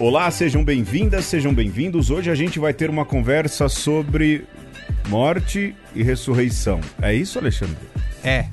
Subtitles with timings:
[0.00, 2.08] Olá, sejam bem-vindas, sejam bem-vindos.
[2.08, 4.46] Hoje a gente vai ter uma conversa sobre
[5.10, 6.80] morte e ressurreição.
[7.02, 7.76] É isso, Alexandre?
[8.24, 8.46] É.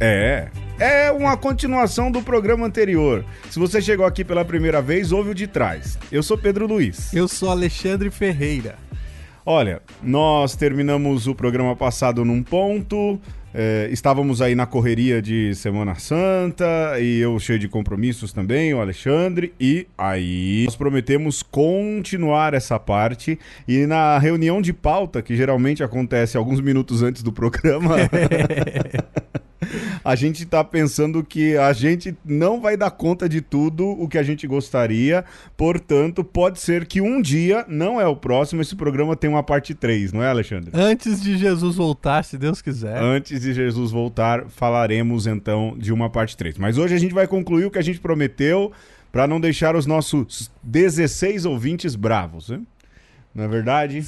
[0.00, 0.48] É.
[0.80, 3.26] É uma continuação do programa anterior.
[3.50, 5.98] Se você chegou aqui pela primeira vez, ouve o de trás.
[6.10, 7.12] Eu sou Pedro Luiz.
[7.12, 8.76] Eu sou Alexandre Ferreira.
[9.44, 13.20] Olha, nós terminamos o programa passado num ponto,
[13.54, 18.80] é, estávamos aí na correria de Semana Santa e eu cheio de compromissos também, o
[18.80, 23.38] Alexandre, e aí nós prometemos continuar essa parte.
[23.68, 27.94] E na reunião de pauta, que geralmente acontece alguns minutos antes do programa.
[30.04, 34.18] a gente tá pensando que a gente não vai dar conta de tudo o que
[34.18, 35.24] a gente gostaria,
[35.56, 39.74] portanto, pode ser que um dia, não é o próximo, esse programa tem uma parte
[39.74, 40.70] 3, não é, Alexandre?
[40.74, 43.00] Antes de Jesus voltar, se Deus quiser.
[43.00, 46.58] Antes de Jesus voltar, falaremos então de uma parte 3.
[46.58, 48.72] Mas hoje a gente vai concluir o que a gente prometeu
[49.10, 52.60] para não deixar os nossos 16 ouvintes bravos, né?
[53.34, 54.04] Não é verdade?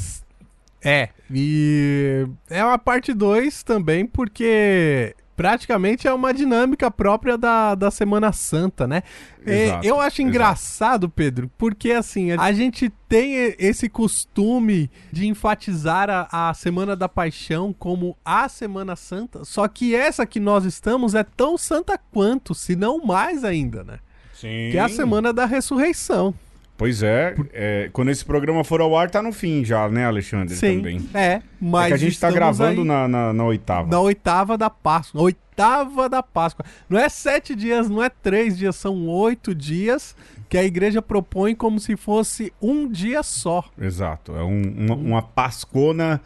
[0.84, 7.91] É, e é uma parte 2 também porque praticamente é uma dinâmica própria da, da
[7.91, 9.03] Semana Santa, né?
[9.47, 16.48] Exato, eu acho engraçado, Pedro, porque assim, a gente tem esse costume de enfatizar a,
[16.48, 21.23] a Semana da Paixão como a Semana Santa, só que essa que nós estamos é
[21.23, 23.98] tão santa quanto, se não mais ainda, né?
[24.33, 24.70] Sim.
[24.70, 26.34] Que é a Semana da Ressurreição.
[26.77, 30.55] Pois é, é, quando esse programa for ao ar, tá no fim já, né, Alexandre?
[30.55, 31.08] Sim, Também.
[31.14, 33.88] é, mas é a gente tá gravando aí na, na, na oitava.
[33.91, 35.22] na oitava da Páscoa.
[35.22, 36.66] Oitava da Páscoa.
[36.86, 40.14] Não é sete dias, não é três dias, são oito dias
[40.50, 43.64] que a igreja propõe como se fosse um dia só.
[43.80, 46.20] Exato, é um- uma, uma pascona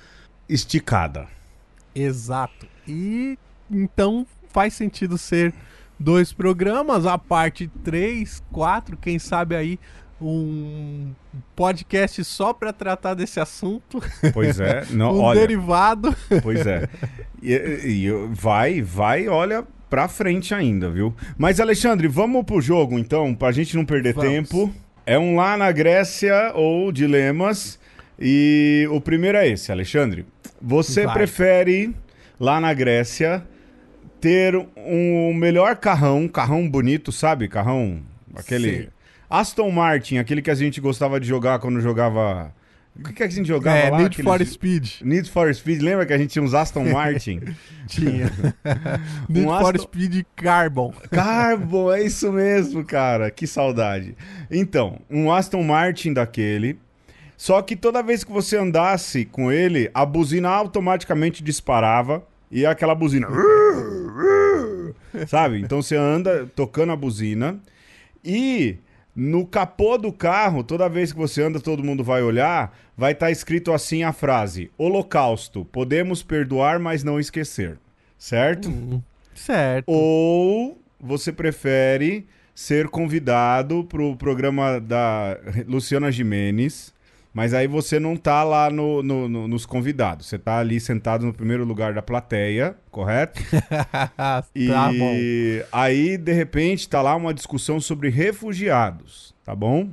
[0.49, 1.29] esticada.
[1.95, 2.67] Exato.
[2.89, 3.39] E
[3.71, 5.55] então faz sentido ser
[5.99, 9.79] dois programas, a parte 3, 4, quem sabe aí
[10.21, 11.13] um
[11.57, 16.15] podcast só para tratar desse assunto, Pois é, não, um olha, derivado.
[16.43, 16.89] pois é.
[17.43, 21.15] E, e vai, vai, olha pra frente ainda, viu?
[21.37, 24.31] Mas Alexandre, vamos pro jogo então, pra gente não perder Vamos.
[24.31, 24.75] tempo.
[25.07, 27.79] É um lá na Grécia ou dilemas.
[28.19, 30.27] E o primeiro é esse, Alexandre.
[30.61, 31.15] Você Vai.
[31.15, 31.95] prefere
[32.39, 33.43] lá na Grécia
[34.21, 37.49] ter um melhor carrão, carrão bonito, sabe?
[37.49, 38.01] Carrão
[38.37, 38.89] aquele Sei.
[39.31, 42.53] Aston Martin, aquele que a gente gostava de jogar quando jogava
[42.99, 43.99] o que, que a gente jogava É, lá?
[43.99, 44.91] Need Aqueles- for Speed.
[45.03, 47.41] Need for Speed, lembra que a gente tinha uns Aston Martin?
[47.87, 48.27] Tinha.
[49.31, 50.93] Need Um for Aston- Speed Carbon.
[51.11, 53.31] Carbon, é isso mesmo, cara.
[53.31, 54.17] Que saudade.
[54.51, 56.79] Então, um Aston Martin daquele.
[57.37, 62.95] Só que toda vez que você andasse com ele, a buzina automaticamente disparava e aquela
[62.95, 63.29] buzina.
[65.27, 65.61] Sabe?
[65.61, 67.59] Então você anda tocando a buzina
[68.25, 68.77] e
[69.23, 73.31] no capô do carro, toda vez que você anda, todo mundo vai olhar, vai estar
[73.31, 77.79] escrito assim a frase: Holocausto, podemos perdoar, mas não esquecer.
[78.17, 79.03] Certo?
[79.35, 79.85] Certo.
[79.87, 85.39] Ou você prefere ser convidado pro programa da
[85.69, 86.95] Luciana Jimenez,
[87.33, 90.27] mas aí você não tá lá no, no- no- nos convidados.
[90.27, 93.41] Você tá ali sentado no primeiro lugar da plateia, correto?
[94.17, 95.15] tá E bom.
[95.73, 99.89] aí, de repente, tá lá uma discussão sobre refugiados, tá bom?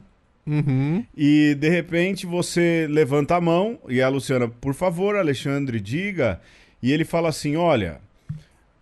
[0.46, 1.06] Uhum.
[1.16, 6.40] E de repente você levanta a mão e a Luciana, por favor, Alexandre, diga.
[6.82, 8.00] E ele fala assim: olha,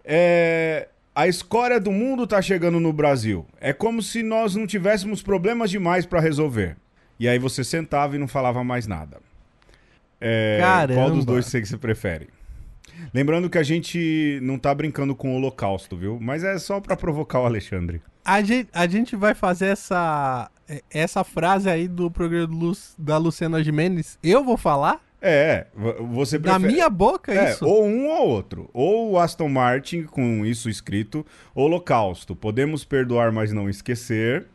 [0.04, 3.46] é, a escória do mundo tá chegando no Brasil.
[3.60, 6.78] É como se nós não tivéssemos problemas demais para resolver.
[7.20, 9.18] E aí você sentava e não falava mais nada.
[10.20, 11.02] É, Caramba.
[11.02, 12.28] Qual dos dois você que você prefere?
[13.14, 16.18] Lembrando que a gente não tá brincando com o holocausto, viu?
[16.22, 18.02] Mas é só para provocar o Alexandre.
[18.24, 20.50] A gente, a gente vai fazer essa,
[20.90, 24.18] essa frase aí do programa do Lu- da Luciana Gimenez.
[24.24, 25.02] Eu vou falar?
[25.22, 26.74] É, vo- você Na prefere...
[26.74, 27.66] minha boca, É, isso?
[27.66, 28.70] ou um ou outro.
[28.74, 34.46] Ou o Aston Martin com isso escrito, Holocausto, podemos perdoar, mas não esquecer.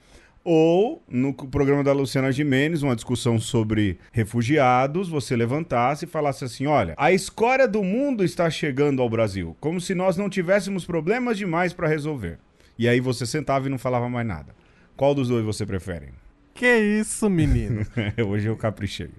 [0.42, 6.66] Ou no programa da Luciana Gimenez, uma discussão sobre refugiados, você levantasse e falasse assim:
[6.66, 11.36] olha, a escória do mundo está chegando ao Brasil, como se nós não tivéssemos problemas
[11.36, 12.38] demais para resolver.
[12.78, 14.54] E aí você sentava e não falava mais nada.
[14.96, 16.08] Qual dos dois você prefere?
[16.54, 17.86] Que isso, menino?
[18.26, 19.10] Hoje eu caprichei.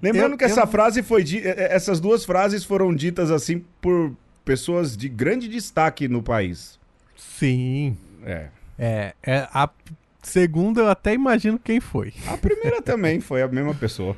[0.00, 3.30] Lembrando Eu- que essa eu- frase foi di- eh, eh, essas duas frases foram ditas
[3.32, 4.14] assim por
[4.44, 6.78] pessoas de grande destaque no país.
[7.16, 7.96] Sim.
[8.24, 8.46] É.
[8.78, 9.68] É, é, a
[10.30, 12.12] segunda eu até imagino quem foi.
[12.26, 14.16] A primeira também foi a mesma pessoa.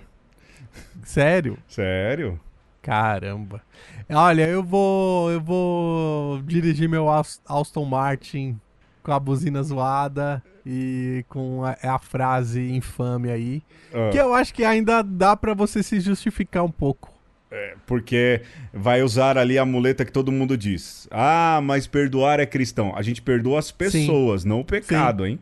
[1.04, 1.58] Sério?
[1.68, 2.38] Sério?
[2.80, 3.62] Caramba.
[4.08, 8.58] Olha, eu vou eu vou dirigir meu Aston Martin
[9.02, 13.62] com a buzina zoada e com a, a frase infame aí.
[13.92, 17.12] Ah, Que eu acho que ainda dá pra você se justificar um pouco.
[17.86, 18.40] Porque
[18.72, 21.06] vai usar ali a muleta que todo mundo diz.
[21.10, 22.94] Ah, mas perdoar é cristão.
[22.96, 25.38] A gente perdoa as pessoas, não o pecado, hein?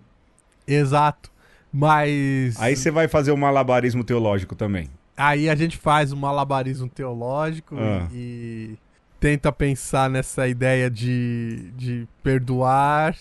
[0.73, 1.31] Exato.
[1.73, 4.89] Mas Aí você vai fazer o malabarismo teológico também.
[5.17, 8.09] aí a gente faz um malabarismo teológico Ah.
[8.13, 8.77] e
[9.21, 13.15] tenta pensar nessa ideia de, de perdoar,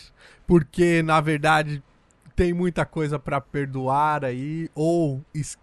[0.47, 1.83] porque na verdade
[2.35, 5.57] tem muita coisa pra perdoar aí, ou es-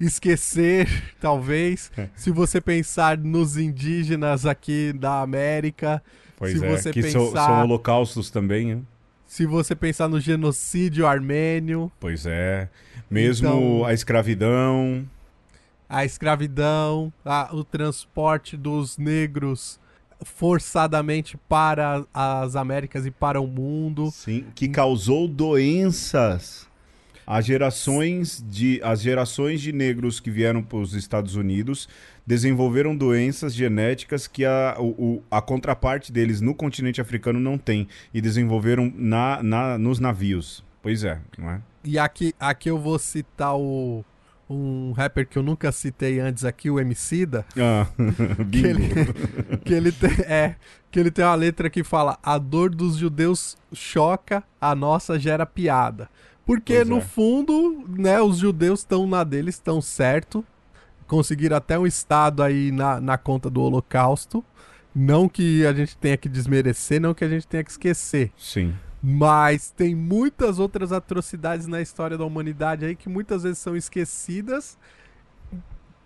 [0.00, 0.88] esquecer,
[1.20, 1.90] talvez.
[1.96, 2.08] É.
[2.16, 6.02] Se você pensar nos indígenas aqui da América,
[6.38, 8.86] Pois Se é, você que são- pensar- são holocaustos também, hein?
[9.36, 12.68] Se você pensar no genocídio armênio, Pois é.
[13.10, 15.04] Mesmo Então- a escravidão.
[15.88, 19.78] a escravidão, a- o transporte dos negros
[20.24, 24.10] forçadamente para as Américas e para o mundo.
[24.10, 26.66] Sim, que causou doenças.
[27.26, 31.88] As gerações de, as gerações de negros que vieram para os Estados Unidos
[32.26, 37.86] desenvolveram doenças genéticas que a, o- a contraparte deles no continente africano não tem.
[38.12, 40.64] E desenvolveram na, na- nos navios.
[40.82, 41.60] Pois é, não é?
[41.84, 44.04] E aqui, aqui eu vou citar o,
[44.50, 47.86] um rapper que eu nunca citei antes aqui, o Emicida, Ah,
[48.50, 48.88] que ele,
[49.64, 50.56] que, ele tem, é,
[50.90, 55.46] que ele tem uma letra que fala a dor dos judeus choca, a nossa gera
[55.46, 56.08] piada.
[56.44, 57.00] Porque Pois no é.
[57.00, 60.44] fundo, né, os judeus estão na deles, estão certo.
[61.06, 64.44] Conseguiram até um estado aí na, na conta do holocausto.
[64.94, 68.32] Não que a gente tenha que desmerecer, não que a gente tenha que esquecer.
[68.36, 68.74] Sim.
[69.02, 74.78] Mas tem muitas outras atrocidades na história da humanidade aí que muitas vezes são esquecidas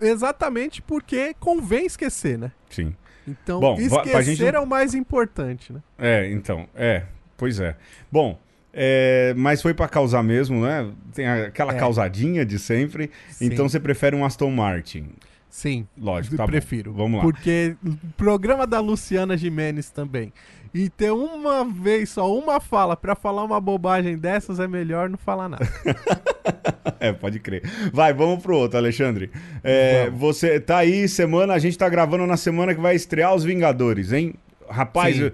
[0.00, 2.52] exatamente porque convém esquecer, né?
[2.68, 2.94] Sim.
[3.26, 5.80] Então, Bom, esquecer gente- é o mais importante, né?
[5.98, 7.04] É, então, é,
[7.36, 7.76] pois é.
[8.10, 8.38] Bom,
[8.72, 10.88] é, mas foi pra causar mesmo, né?
[11.14, 11.78] Tem aquela É.
[11.78, 13.10] causadinha de sempre.
[13.30, 13.46] Sim.
[13.46, 15.06] Então você prefere um Aston Martin.
[15.48, 16.50] Sim, Lógico, tá bom.
[16.52, 16.92] prefiro.
[16.92, 17.22] Vamos lá.
[17.24, 20.32] Porque o programa da Luciana Jimenez também.
[20.72, 25.18] E ter uma vez só uma fala pra falar uma bobagem dessas é melhor não
[25.18, 25.66] falar nada.
[26.98, 27.62] É, pode crer.
[27.92, 29.30] Vai, vamos pro outro, Alexandre.
[29.64, 33.42] É, você tá aí, semana, a gente tá gravando na semana que vai estrear Os
[33.42, 34.34] Vingadores, hein?
[34.70, 35.32] Rapaz, eu-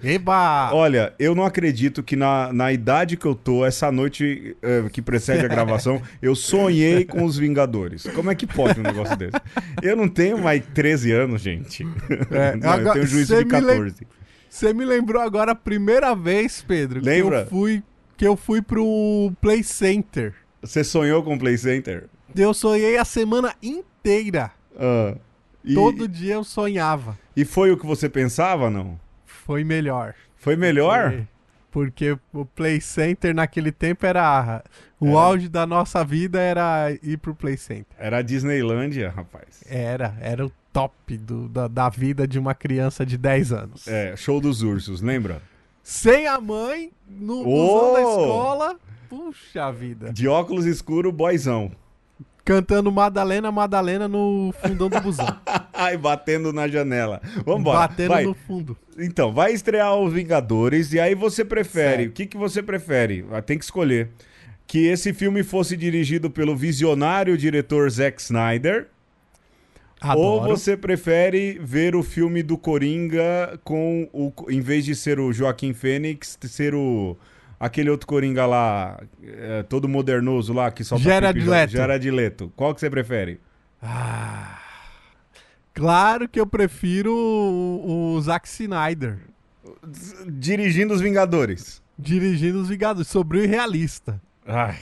[0.72, 5.02] olha, eu não acredito que na, na idade que eu tô, essa noite eh, que
[5.02, 8.06] precede a gravação, eu sonhei com os Vingadores.
[8.14, 9.36] Como é que pode um negócio desse?
[9.82, 11.84] Eu não tenho mais 13 anos, gente.
[12.30, 14.06] É, não, eu agora, tenho juízo de me lem- 14.
[14.48, 17.40] Você me lembrou agora a primeira vez, Pedro, Lembra?
[17.40, 17.82] que eu fui
[18.16, 20.32] que eu fui pro Play Center.
[20.62, 22.04] Você sonhou com o Play Center?
[22.34, 24.50] Eu sonhei a semana inteira.
[24.78, 25.14] Ah,
[25.62, 27.18] e, Todo dia eu sonhava.
[27.36, 28.98] e foi o que você pensava, não?
[29.46, 30.12] Foi melhor.
[30.36, 31.10] Foi melhor?
[31.12, 31.28] Foi.
[31.70, 34.62] Porque o Play Center naquele tempo era.
[34.98, 35.18] O Era.
[35.20, 37.86] auge da nossa vida era ir pro Play Center.
[37.98, 39.62] Era a Disneylândia, rapaz.
[39.68, 43.86] Era, era o top do- da, da vida de uma criança de 10 anos.
[43.86, 45.40] É, show dos ursos, lembra?
[45.82, 47.92] Sem a mãe, no Oh!
[47.92, 48.76] da escola.
[49.08, 50.12] Puxa vida.
[50.12, 51.70] De óculos escuro, boizão.
[52.46, 55.26] Cantando Madalena, Madalena no fundão do busão.
[55.74, 57.20] Ai, batendo na janela.
[57.44, 57.80] Vambora.
[57.80, 58.22] Batendo vai.
[58.24, 58.76] no fundo.
[58.96, 62.04] Então, vai estrear os Vingadores e aí você prefere.
[62.04, 62.10] Certo.
[62.10, 63.26] O que, que você prefere?
[63.32, 64.10] Ah, Tem que escolher.
[64.64, 68.86] Que esse filme fosse dirigido pelo visionário diretor Zack Snyder.
[70.14, 70.56] Ou Adoro.
[70.56, 74.32] você prefere ver o filme do Coringa com o.
[74.48, 77.16] Em vez de ser o Joaquim Fênix, ser o.
[77.58, 81.72] Aquele outro Coringa lá, é, todo modernoso lá, que só Jared Leto.
[81.72, 82.52] Jared Leto.
[82.54, 83.40] Qual que você prefere?
[83.82, 84.58] Ah,
[85.72, 89.18] claro que eu prefiro o, o Zack Snyder
[90.26, 91.82] Dirigindo os Vingadores.
[91.98, 94.20] dirigindo os Vingadores, sobre o irrealista.
[94.46, 94.76] Ai.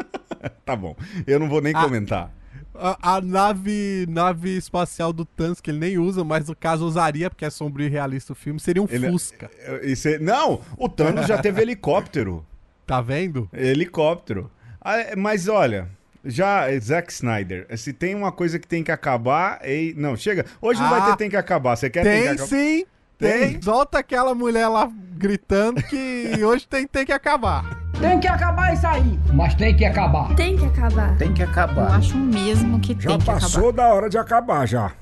[0.64, 0.96] tá bom.
[1.26, 1.82] Eu não vou nem Ah.
[1.84, 2.30] comentar.
[2.74, 7.28] A, a nave, nave espacial do Thanos, que ele nem usa, mas no caso usaria,
[7.28, 9.50] porque é sombrio e realista o filme, seria um Ele- Fusca.
[9.82, 12.46] E cê- Não, o Thanos já teve helicóptero.
[12.86, 13.48] Tá vendo?
[13.52, 14.50] Helicóptero.
[14.80, 15.88] Ah, é, Mas olha,
[16.24, 19.58] já é Zack Snyder, se tem uma coisa que tem que acabar.
[19.62, 20.46] Ei, não, chega.
[20.60, 21.76] Hoje não vai Ah, ter tem que acabar.
[21.76, 22.46] Você quer tem que Tem acabar?
[22.48, 22.84] sim,
[23.18, 23.52] Tem?
[23.52, 23.62] tem.
[23.62, 27.89] Solta aquela mulher lá gritando que hoje tem, tem que acabar.
[28.00, 29.18] Tem que acabar isso aí.
[29.32, 30.34] Mas tem que acabar.
[30.34, 31.16] Tem que acabar.
[31.18, 31.92] Tem que Eu acabar.
[31.96, 33.88] acho mesmo que Já tem que passou acabar.
[33.88, 34.92] da hora de acabar já.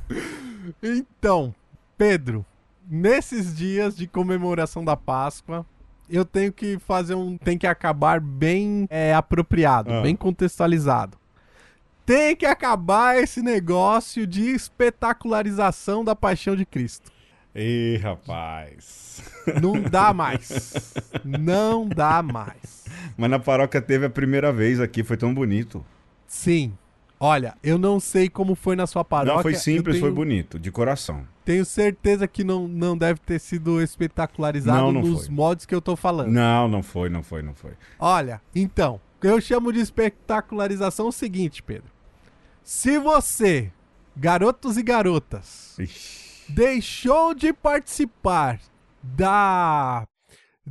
[0.82, 1.54] Então,
[1.96, 2.44] Pedro,
[2.88, 5.64] nesses dias de comemoração da Páscoa,
[6.10, 7.36] eu tenho que fazer um.
[7.38, 10.02] Tem que acabar bem é, apropriado, Ah.
[10.02, 11.16] bem contextualizado.
[12.04, 17.12] Tem que acabar esse negócio de espetacularização da paixão de Cristo.
[17.54, 19.22] Ih, rapaz.
[19.60, 20.94] Não dá mais.
[21.24, 22.77] Não dá mais.
[23.16, 25.84] Mas na paróquia teve a primeira vez aqui, foi tão bonito.
[26.26, 26.76] Sim.
[27.20, 29.34] Olha, eu não sei como foi na sua paróquia.
[29.34, 31.26] Não, foi simples, eu foi tenho- bonito, de coração.
[31.44, 35.34] Tenho certeza que não, não deve ter sido espetacularizado Não, não nos foi.
[35.34, 36.30] modos que eu tô falando.
[36.30, 37.72] Não, não foi, não foi, não foi.
[37.98, 41.90] Olha, então, eu chamo de espetacularização o seguinte, Pedro.
[42.62, 43.72] Se você,
[44.16, 46.52] garotos e garotas, Ixi.
[46.52, 48.60] deixou de participar
[49.02, 50.06] da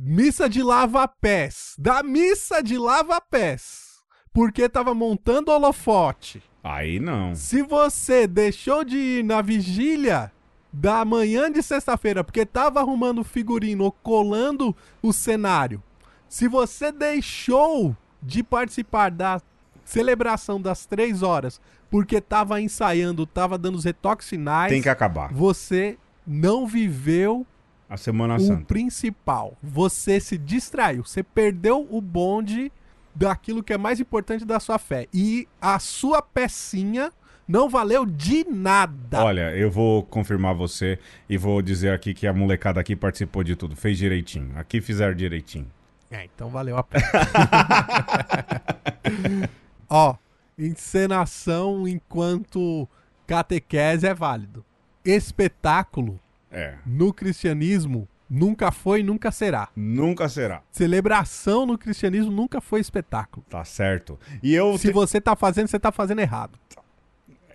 [0.00, 3.98] missa de lava-pés, da missa de lava-pés,
[4.32, 6.42] porque tava montando holofote.
[6.62, 7.34] Aí não.
[7.34, 10.30] Se você deixou de ir na vigília
[10.72, 15.82] da manhã de sexta-feira porque tava arrumando figurino ou colando o cenário,
[16.28, 19.40] se você deixou de participar da
[19.84, 25.32] celebração das três horas porque tava ensaiando, tava dando os retoques finais, Tem que acabar.
[25.32, 27.46] você não viveu
[27.88, 28.66] A Semana o Santa.
[28.66, 29.56] principal.
[29.62, 32.70] Você se distraiu, você perdeu o bonde
[33.14, 35.08] daquilo que é mais importante da sua fé.
[35.12, 37.10] E a sua pecinha
[37.48, 39.24] não valeu de nada.
[39.24, 43.56] Olha, eu vou confirmar você e vou dizer aqui que a molecada aqui participou de
[43.56, 44.52] tudo, fez direitinho.
[44.56, 45.66] Aqui fizeram direitinho.
[46.10, 47.04] É, então valeu a pena.
[49.88, 50.14] Ó,
[50.58, 52.86] encenação enquanto
[53.26, 54.64] catequese é válido.
[55.04, 56.74] Espetáculo É.
[56.86, 59.68] no cristianismo nunca foi e nunca será.
[59.76, 60.62] Nunca será.
[60.70, 63.44] Celebração no cristianismo nunca foi espetáculo.
[63.48, 64.18] Tá certo.
[64.42, 66.58] E eu Se te- você tá fazendo, você tá fazendo errado.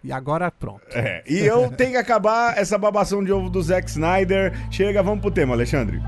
[0.04, 0.82] E agora pronto.
[0.92, 4.52] É, e eu tenho que acabar essa babação de ovo do Zack Snyder.
[4.70, 6.02] Chega, vamos pro tema, Alexandre.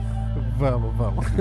[0.57, 1.25] Vamos, vamos.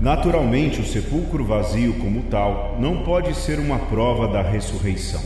[0.00, 5.22] Naturalmente, o sepulcro vazio, como tal, não pode ser uma prova da ressurreição.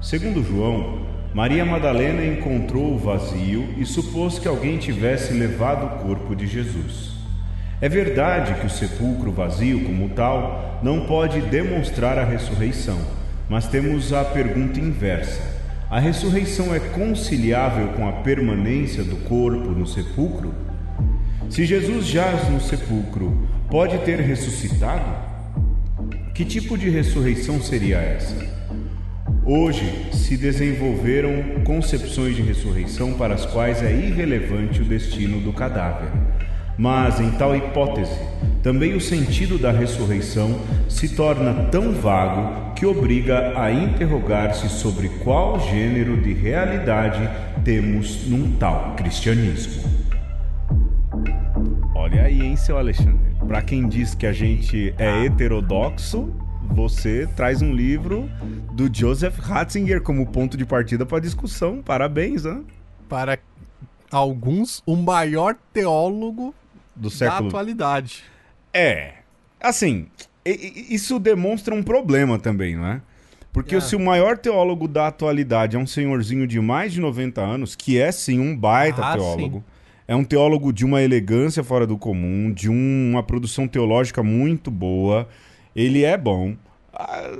[0.00, 6.34] Segundo João, Maria Madalena encontrou o vazio e supôs que alguém tivesse levado o corpo
[6.34, 7.10] de Jesus.
[7.82, 12.98] É verdade que o sepulcro vazio, como tal, não pode demonstrar a ressurreição,
[13.46, 15.42] mas temos a pergunta inversa:
[15.90, 20.54] a ressurreição é conciliável com a permanência do corpo no sepulcro?
[21.50, 25.28] Se Jesus jaz no sepulcro, pode ter ressuscitado?
[26.34, 28.60] Que tipo de ressurreição seria essa?
[29.52, 36.08] Hoje se desenvolveram concepções de ressurreição para as quais é irrelevante o destino do cadáver.
[36.78, 38.16] Mas, em tal hipótese,
[38.62, 45.58] também o sentido da ressurreição se torna tão vago que obriga a interrogar-se sobre qual
[45.58, 47.28] gênero de realidade
[47.64, 49.82] temos num tal cristianismo.
[51.92, 53.34] Olha aí, hein, seu Alexandre.
[53.48, 56.32] Pra quem diz que a gente é heterodoxo,
[56.74, 58.30] você traz um livro
[58.72, 61.82] do Joseph Ratzinger como ponto de partida para discussão.
[61.82, 62.62] Parabéns, né?
[63.08, 63.38] Para
[64.10, 66.54] alguns, o maior teólogo
[66.94, 67.48] Do da século.
[67.48, 68.22] atualidade.
[68.72, 69.14] É.
[69.60, 70.06] Assim,
[70.44, 73.00] isso demonstra um problema também, não é?
[73.52, 73.80] Porque É.
[73.80, 77.98] se o maior teólogo da atualidade é um senhorzinho de mais de 90 anos, que
[77.98, 79.64] é sim um baita Ah, teólogo,
[80.06, 84.70] é um teólogo de uma elegância fora do comum, de um- uma produção teológica muito
[84.70, 85.28] boa,
[85.74, 86.56] ele é bom.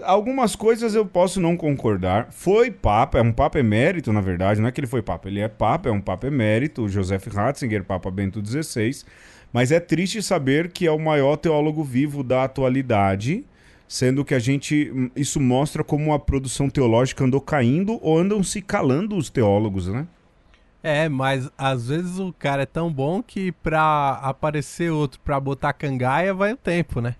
[0.04, 2.28] Algumas coisas eu posso não concordar.
[2.30, 5.40] Foi papa, é um papa emérito, na verdade, não é que ele foi papa, ele
[5.40, 9.04] é papa, é um papa emérito, Joseph Ratzinger, papa Bento XVI.
[9.52, 13.44] Mas é triste saber que é o maior teólogo vivo da atualidade,
[13.88, 14.90] sendo que a gente.
[14.94, 19.88] hum, Isso mostra como a produção teológica andou caindo ou andam se calando os teólogos,
[19.88, 20.06] né?
[20.82, 25.74] É, mas às vezes o cara é tão bom que pra aparecer outro pra botar
[25.74, 27.16] cangaia vai o tempo, né?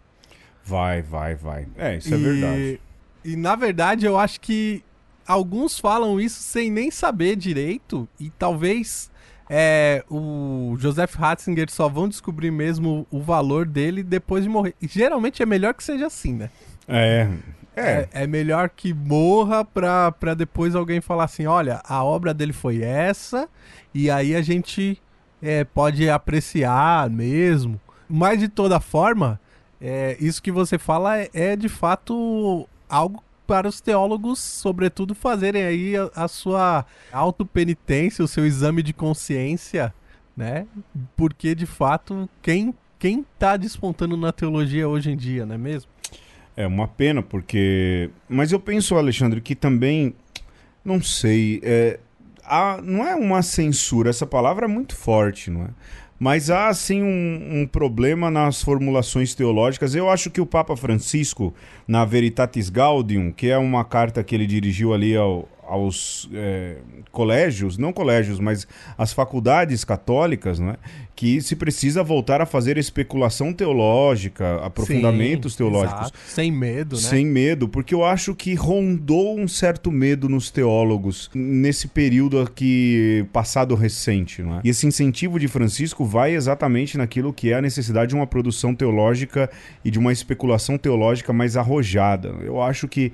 [0.65, 1.67] Vai, vai, vai.
[1.77, 2.81] É, isso é E- verdade.
[3.25, 4.83] E na verdade eu acho que
[5.27, 9.11] alguns falam isso sem nem saber direito e talvez
[9.49, 14.75] é, o Joseph Ratzinger só vão descobrir mesmo o valor dele depois de morrer.
[14.81, 16.51] E geralmente é melhor que seja assim, né?
[16.89, 17.29] É.
[17.77, 17.83] É.
[17.83, 22.53] É, é melhor que morra pra, pra depois alguém falar assim: olha, a obra dele
[22.53, 23.49] foi essa,
[23.95, 25.01] e aí a gente
[25.43, 27.81] é, pode apreciar mesmo.
[28.09, 29.41] Mas de toda forma,
[29.81, 35.63] é, isso que você fala é, é, de fato algo para os teólogos, sobretudo, fazerem
[35.65, 39.93] aí a, a sua autopenitência, o seu exame de consciência,
[40.37, 40.67] né?
[41.17, 45.91] Porque de fato, quem, quem tá despontando na teologia hoje em dia, não é mesmo?
[46.57, 48.11] É uma pena, porque.
[48.29, 50.15] Mas eu penso, Alexandre, que também.
[50.85, 51.61] Não sei.
[51.63, 51.99] É...
[52.45, 55.69] há- Não é uma censura, essa palavra é muito forte, não é?
[56.21, 59.95] Mas há, assim, um, um problema nas formulações teológicas.
[59.95, 61.55] Eu acho que o Papa Francisco,
[61.89, 66.79] na Veritatis Gaudium, que é uma carta que ele dirigiu ali ao, aos é,
[67.11, 68.67] colégios, não colégios, mas
[68.99, 70.77] as faculdades católicas, né,
[71.15, 76.01] que se precisa voltar a fazer especulação teológica, aprofundamentos Sim, teológicos.
[76.01, 76.19] Exato.
[76.27, 77.03] Sem medo, né?
[77.03, 83.27] Sem medo, porque eu acho que rondou um certo medo nos teólogos nesse período aqui
[83.33, 84.43] passado recente.
[84.43, 84.63] Né?
[84.65, 88.75] E esse incentivo de Francisco vai exatamente naquilo que é a necessidade de uma produção
[88.75, 89.51] teológica
[89.85, 92.35] e de uma especulação teológica mais arrojada.
[92.43, 93.13] Eu acho que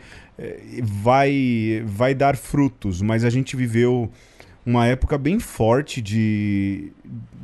[0.82, 4.10] vai, vai dar frutos, mas a gente viveu
[4.64, 6.90] uma época bem forte de,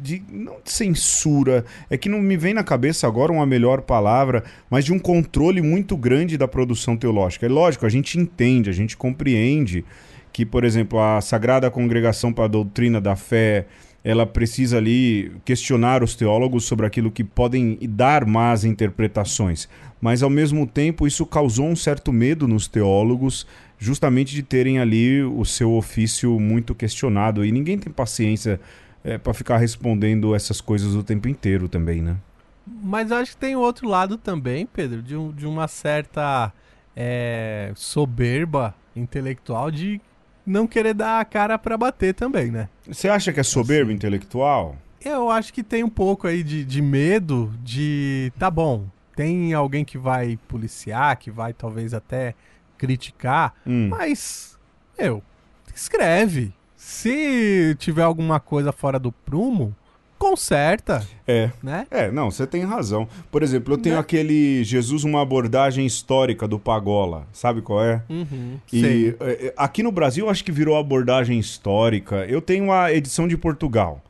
[0.03, 4.43] de não de censura, é que não me vem na cabeça agora uma melhor palavra,
[4.69, 7.47] mas de um controle muito grande da produção teológica.
[7.47, 9.85] É lógico, a gente entende, a gente compreende
[10.33, 13.67] que, por exemplo, a Sagrada Congregação para a Doutrina da Fé,
[14.05, 19.69] ela precisa ali questionar os teólogos sobre aquilo que podem dar más interpretações.
[20.01, 23.47] Mas, ao mesmo tempo, isso causou um certo medo nos teólogos,
[23.79, 27.45] justamente de terem ali o seu ofício muito questionado.
[27.45, 28.61] E ninguém tem paciência
[29.05, 32.17] é, para ficar respondendo essas coisas o tempo inteiro também, né?
[32.67, 36.53] Mas eu acho que tem outro lado também, Pedro, de, um, de uma certa
[36.97, 40.01] é, soberba intelectual de
[40.45, 42.69] não querer dar a cara para bater também, né?
[42.87, 44.77] Você acha que é soberbo assim, intelectual?
[45.05, 48.33] Eu acho que tem um pouco aí de, de medo de.
[48.39, 52.35] Tá bom, tem alguém que vai policiar, que vai talvez até
[52.79, 53.89] criticar, hum.
[53.89, 54.59] mas,
[54.99, 55.23] eu,
[55.75, 56.53] escreve.
[56.77, 59.75] Se tiver alguma coisa fora do prumo,
[60.23, 61.05] conserta.
[61.27, 61.51] É.
[61.61, 61.85] Né?
[61.91, 63.09] É, não, você tem razão.
[63.29, 64.01] Por exemplo, eu tenho né?
[64.01, 67.27] aquele Jesus, uma abordagem histórica do Pagola.
[67.33, 68.03] Sabe qual é?
[68.09, 69.17] Uhum, e.
[69.19, 72.25] É, é, aqui no Brasil, acho que virou abordagem histórica.
[72.27, 74.01] Eu tenho a edição de Portugal.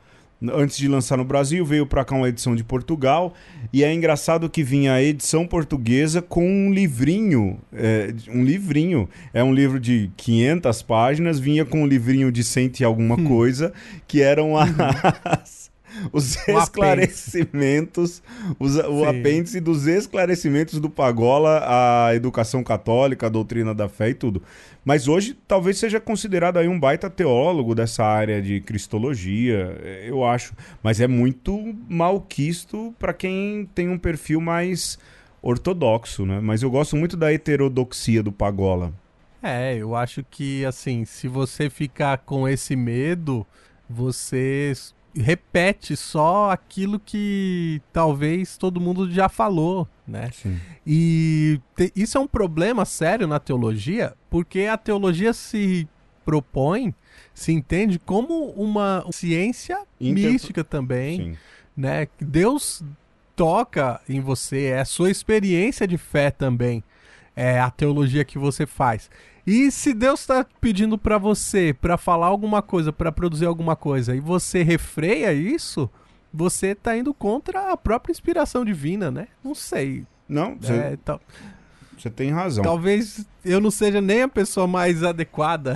[0.53, 3.33] Antes de lançar no Brasil, veio para cá uma edição de Portugal.
[3.71, 7.57] E é engraçado que vinha a edição portuguesa com um livrinho.
[7.73, 9.09] É, um livrinho.
[9.33, 13.23] É um livro de 500 páginas, vinha com um livrinho de cento e alguma hum.
[13.23, 13.73] coisa,
[14.05, 14.59] que eram uhum.
[15.23, 15.62] as
[16.11, 18.21] os o esclarecimentos,
[18.59, 24.13] os, o apêndice dos esclarecimentos do Pagola à educação católica, à doutrina da fé e
[24.13, 24.41] tudo.
[24.83, 30.53] Mas hoje talvez seja considerado aí um baita teólogo dessa área de cristologia, eu acho.
[30.81, 34.99] Mas é muito malquisto para quem tem um perfil mais
[35.41, 36.39] ortodoxo, né?
[36.41, 38.93] Mas eu gosto muito da heterodoxia do Pagola.
[39.41, 43.45] É, eu acho que assim, se você ficar com esse medo,
[43.89, 44.73] você
[45.15, 50.29] repete só aquilo que talvez todo mundo já falou, né?
[50.31, 50.59] Sim.
[50.85, 55.87] E te, isso é um problema sério na teologia, porque a teologia se
[56.25, 56.93] propõe,
[57.33, 60.31] se entende como uma ciência Inter...
[60.31, 61.37] mística também, Sim.
[61.75, 62.07] né?
[62.19, 62.83] Deus
[63.35, 66.83] toca em você, é a sua experiência de fé também,
[67.35, 69.09] é a teologia que você faz.
[69.45, 74.15] E se Deus está pedindo para você para falar alguma coisa, para produzir alguma coisa,
[74.15, 75.89] e você refreia isso,
[76.33, 79.27] você está indo contra a própria inspiração divina, né?
[79.43, 80.05] Não sei.
[80.27, 81.19] Não, você, é, tal...
[81.97, 82.63] você tem razão.
[82.63, 85.75] Talvez eu não seja nem a pessoa mais adequada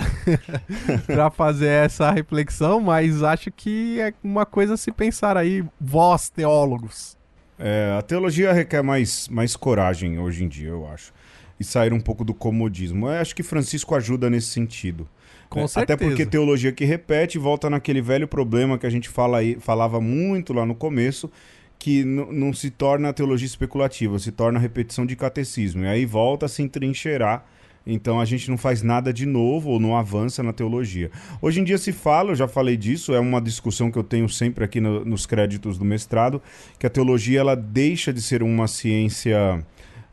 [1.06, 6.30] para fazer essa reflexão, mas acho que é uma coisa a se pensar aí, vós
[6.30, 7.18] teólogos.
[7.58, 11.12] É, a teologia requer mais, mais coragem hoje em dia, eu acho
[11.58, 13.06] e sair um pouco do comodismo.
[13.06, 15.08] Eu acho que Francisco ajuda nesse sentido.
[15.48, 15.94] Com é, certeza.
[15.94, 20.00] Até porque teologia que repete volta naquele velho problema que a gente fala aí, falava
[20.00, 21.30] muito lá no começo,
[21.78, 25.84] que não se torna teologia especulativa, se torna repetição de catecismo.
[25.84, 27.46] E aí volta a se entrincheirar.
[27.86, 31.10] Então a gente não faz nada de novo ou não avança na teologia.
[31.40, 34.28] Hoje em dia se fala, eu já falei disso, é uma discussão que eu tenho
[34.28, 36.42] sempre aqui no, nos créditos do mestrado,
[36.78, 39.64] que a teologia ela deixa de ser uma ciência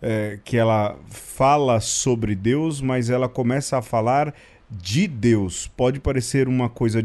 [0.06, 4.36] é, que ela fala sobre Deus, mas ela começa a falar
[4.70, 5.68] de Deus.
[5.76, 7.04] Pode parecer uma coisa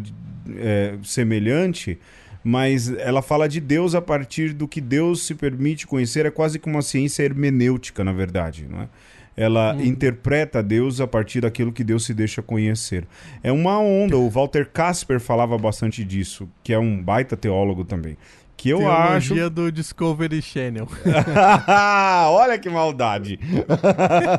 [0.59, 1.99] é, semelhante,
[2.45, 6.27] mas ela fala de Deus a partir do que Deus se permite conhecer.
[6.27, 8.67] É quase que uma ciência hermenêutica, na verdade.
[8.69, 8.89] Não é?
[9.35, 9.81] Ela hum.
[9.81, 13.07] interpreta Deus a partir daquilo que Deus se deixa conhecer.
[13.43, 14.19] É uma onda.
[14.19, 18.19] O Walter Casper falava bastante disso, que é um baita teólogo também
[18.61, 19.51] que eu Teologia acho.
[19.51, 20.87] do Discovery Channel.
[22.29, 23.41] Olha que maldade.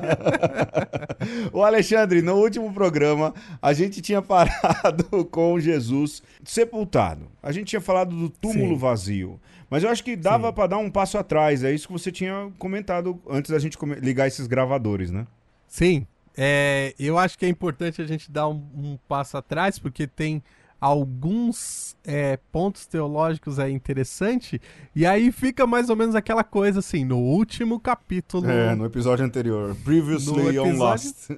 [1.51, 7.31] o Alexandre, no último programa, a gente tinha parado com Jesus sepultado.
[7.41, 8.79] A gente tinha falado do túmulo Sim.
[8.79, 9.39] vazio.
[9.71, 11.63] Mas eu acho que dava para dar um passo atrás.
[11.63, 15.25] É isso que você tinha comentado antes da gente ligar esses gravadores, né?
[15.67, 16.05] Sim.
[16.37, 20.43] É, eu acho que é importante a gente dar um, um passo atrás, porque tem
[20.81, 24.59] alguns é, pontos teológicos é interessante,
[24.95, 28.49] e aí fica mais ou menos aquela coisa assim, no último capítulo.
[28.49, 29.75] É, no episódio anterior.
[29.83, 30.63] Previously episódio...
[30.63, 31.29] on Lost.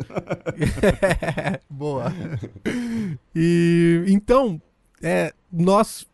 [1.02, 2.14] é, boa.
[3.36, 4.62] E então,
[5.02, 6.08] é, nós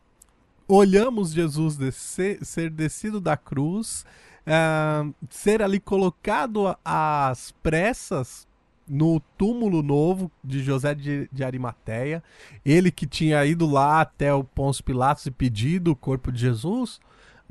[0.68, 4.06] olhamos Jesus descer, ser descido da cruz,
[4.48, 8.49] uh, ser ali colocado às pressas
[8.90, 12.24] no túmulo novo de José de, de, Arimateia,
[12.66, 17.00] ele que tinha ido lá até o Pôncio Pilatos e pedido o corpo de Jesus.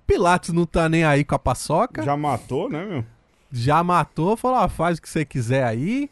[0.05, 2.03] Pilatos não tá nem aí com a paçoca.
[2.03, 3.05] Já matou, né, meu?
[3.53, 6.11] Já matou, falou: ah, faz o que você quiser aí.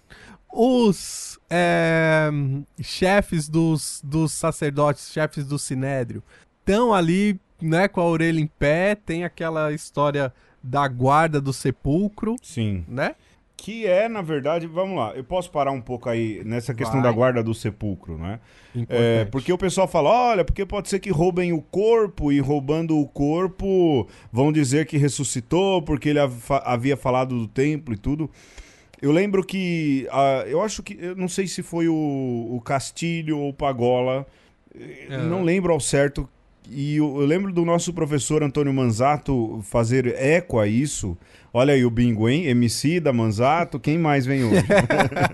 [0.53, 2.31] Os é,
[2.81, 6.23] chefes dos, dos sacerdotes, chefes do sinédrio,
[6.61, 8.95] estão ali, né, com a orelha em pé.
[8.95, 12.37] Tem aquela história da guarda do sepulcro.
[12.43, 12.85] Sim.
[12.89, 13.15] Né?
[13.57, 17.11] Que é, na verdade, vamos lá, eu posso parar um pouco aí nessa questão Vai.
[17.11, 18.39] da guarda do sepulcro, né?
[18.89, 22.99] É, porque o pessoal fala, olha, porque pode ser que roubem o corpo e roubando
[22.99, 26.19] o corpo vão dizer que ressuscitou porque ele
[26.65, 28.31] havia falado do templo e tudo.
[29.01, 33.39] Eu lembro que, uh, eu acho que, eu não sei se foi o, o Castilho
[33.39, 34.27] ou o Pagola,
[34.75, 35.19] é.
[35.19, 36.29] não lembro ao certo,
[36.71, 41.17] e eu, eu, lembro do nosso professor Antônio Manzato fazer eco a isso.
[41.59, 42.45] Olha aí o bingo, hein?
[42.49, 44.63] MC da Manzato, quem mais vem hoje?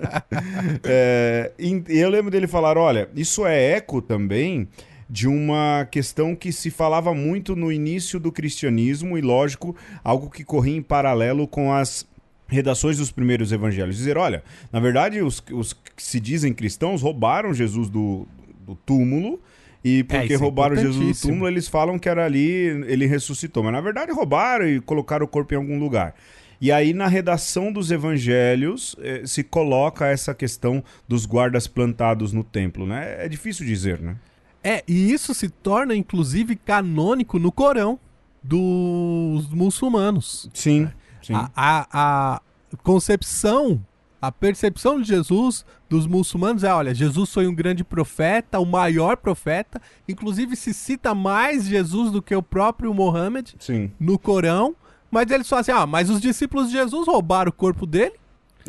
[0.85, 4.69] é, e eu lembro dele falar: olha, isso é eco também
[5.11, 10.45] de uma questão que se falava muito no início do cristianismo, e lógico, algo que
[10.45, 12.07] corria em paralelo com as
[12.47, 13.97] redações dos primeiros evangelhos.
[13.97, 18.29] Dizer: olha, na verdade, os, os que se dizem cristãos roubaram Jesus do,
[18.65, 19.41] do túmulo
[19.85, 22.47] e é, porque é, roubaram Jesus do túmulo, eles falam que era ali,
[22.87, 23.63] ele ressuscitou.
[23.63, 26.15] Mas na verdade roubaram e colocaram o corpo em algum lugar.
[26.61, 32.45] E aí, na redação dos evangelhos, eh, se coloca essa questão dos guardas plantados no
[32.45, 33.17] templo, né?
[33.19, 34.17] É difícil dizer, né?
[34.63, 37.99] É, e isso se torna, inclusive, canônico no Corão
[38.41, 40.49] dos muçulmanos.
[40.55, 40.89] Sim,
[41.21, 41.35] sim.
[41.35, 42.41] A, a, a
[42.85, 43.85] concepção
[44.23, 49.17] a percepção de Jesus dos muçulmanos é: olha, Jesus foi um grande profeta, o maior
[49.17, 49.83] profeta.
[50.09, 53.91] Inclusive, se cita mais Jesus do que o próprio Mohammed Sim.
[53.99, 54.77] no Corão.
[55.11, 58.15] Mas eles falam assim: ah, mas os discípulos de Jesus roubaram o corpo dele.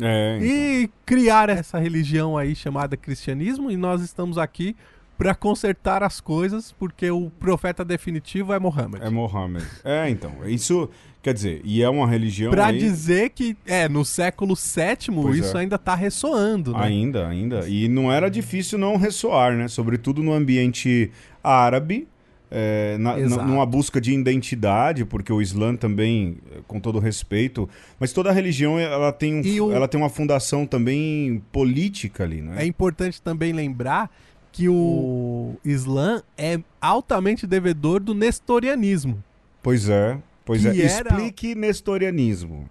[0.02, 0.48] É, então.
[0.48, 3.70] E criaram essa religião aí chamada cristianismo.
[3.70, 4.74] E nós estamos aqui
[5.16, 9.04] para consertar as coisas, porque o profeta definitivo é Mohammed.
[9.04, 9.64] É Mohammed.
[9.84, 10.32] É, então.
[10.48, 10.90] Isso
[11.24, 12.50] Quer dizer, e é uma religião.
[12.50, 12.76] Pra aí...
[12.76, 15.62] dizer que, é, no século VII pois isso é.
[15.62, 16.80] ainda tá ressoando, né?
[16.82, 17.66] Ainda, ainda.
[17.66, 19.66] E não era difícil não ressoar, né?
[19.66, 21.10] Sobretudo no ambiente
[21.42, 22.06] árabe,
[22.50, 27.66] é, na, numa busca de identidade, porque o Islã também, com todo respeito,
[27.98, 29.72] mas toda religião ela tem, um, o...
[29.72, 32.56] ela tem uma fundação também política ali, né?
[32.58, 34.10] É importante também lembrar
[34.52, 39.24] que o Islã é altamente devedor do nestorianismo.
[39.62, 40.18] Pois é.
[40.44, 41.08] Pois é, era...
[41.08, 42.68] explique nestorianismo.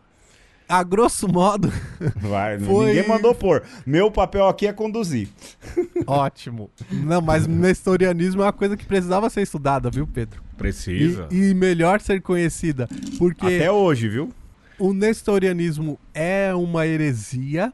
[0.68, 1.72] A grosso modo.
[2.18, 2.88] Vai, foi...
[2.88, 3.64] ninguém mandou pôr.
[3.86, 5.28] Meu papel aqui é conduzir.
[6.08, 6.70] Ótimo.
[6.92, 10.42] Não, mas nestorianismo é uma coisa que precisava ser estudada, viu, Pedro?
[10.58, 11.28] Precisa.
[11.32, 12.88] E, e melhor ser conhecida.
[13.18, 13.46] Porque.
[13.46, 14.32] Até hoje, viu?
[14.80, 17.74] O nestorianismo é uma heresia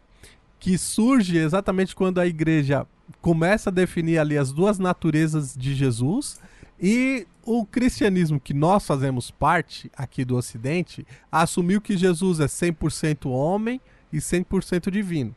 [0.59, 2.85] que surge exatamente quando a igreja
[3.21, 6.39] começa a definir ali as duas naturezas de Jesus
[6.81, 13.29] e o cristianismo que nós fazemos parte aqui do Ocidente assumiu que Jesus é 100%
[13.29, 13.81] homem
[14.13, 15.35] e 100% divino.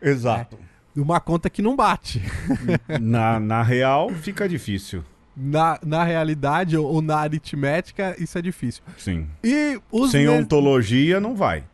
[0.00, 0.58] Exato.
[0.96, 2.22] É uma conta que não bate.
[3.00, 5.02] Na, na real, fica difícil.
[5.36, 8.82] Na, na realidade ou na aritmética, isso é difícil.
[8.96, 9.26] Sim.
[9.42, 11.64] E os Sem ontologia, não vai.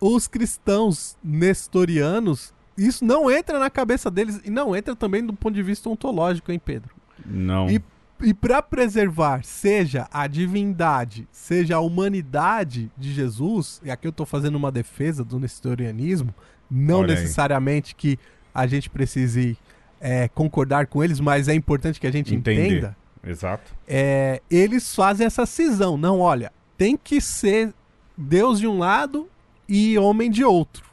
[0.00, 5.54] Os cristãos nestorianos, isso não entra na cabeça deles e não entra também do ponto
[5.54, 6.94] de vista ontológico, hein, Pedro?
[7.26, 7.68] Não.
[7.68, 7.82] E
[8.22, 14.26] e para preservar, seja a divindade, seja a humanidade de Jesus, e aqui eu estou
[14.26, 16.34] fazendo uma defesa do nestorianismo,
[16.70, 17.94] não Olha necessariamente aí.
[17.96, 18.18] que
[18.54, 19.56] a gente precise
[20.00, 22.66] é, concordar com eles, mas é importante que a gente Entender.
[22.66, 22.96] entenda.
[23.22, 23.72] Exato.
[23.86, 25.96] É, eles fazem essa cisão.
[25.96, 27.74] Não, olha, tem que ser
[28.16, 29.28] Deus de um lado
[29.68, 30.84] e homem de outro.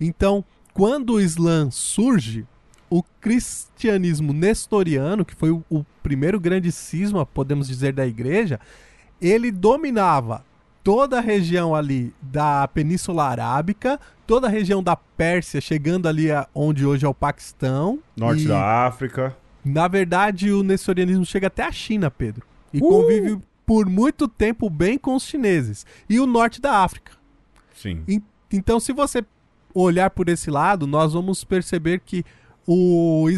[0.00, 2.46] Então, quando o Islã surge,
[2.88, 8.60] o cristianismo nestoriano, que foi o, o primeiro grande cisma, podemos dizer, da igreja,
[9.20, 10.44] ele dominava
[10.84, 16.46] toda a região ali da Península Arábica, toda a região da Pérsia, chegando ali a
[16.54, 17.98] onde hoje é o Paquistão.
[18.16, 19.36] Norte e, da África.
[19.64, 22.46] Na verdade, o nestorianismo chega até a China, Pedro.
[22.72, 22.88] E uh!
[22.88, 25.84] convive por muito tempo bem com os chineses.
[26.08, 27.14] E o norte da África.
[27.74, 28.04] Sim.
[28.06, 29.24] E, então, se você
[29.74, 32.24] olhar por esse lado, nós vamos perceber que
[32.66, 33.30] o, o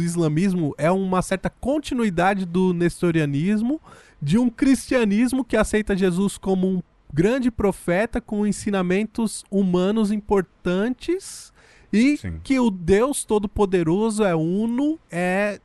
[0.00, 3.80] islamismo é uma certa continuidade do nestorianismo,
[4.20, 6.82] de um cristianismo que aceita Jesus como um
[7.12, 11.52] grande profeta com ensinamentos humanos importantes
[11.92, 12.40] e Sim.
[12.42, 15.60] que o Deus Todo-Poderoso é uno, é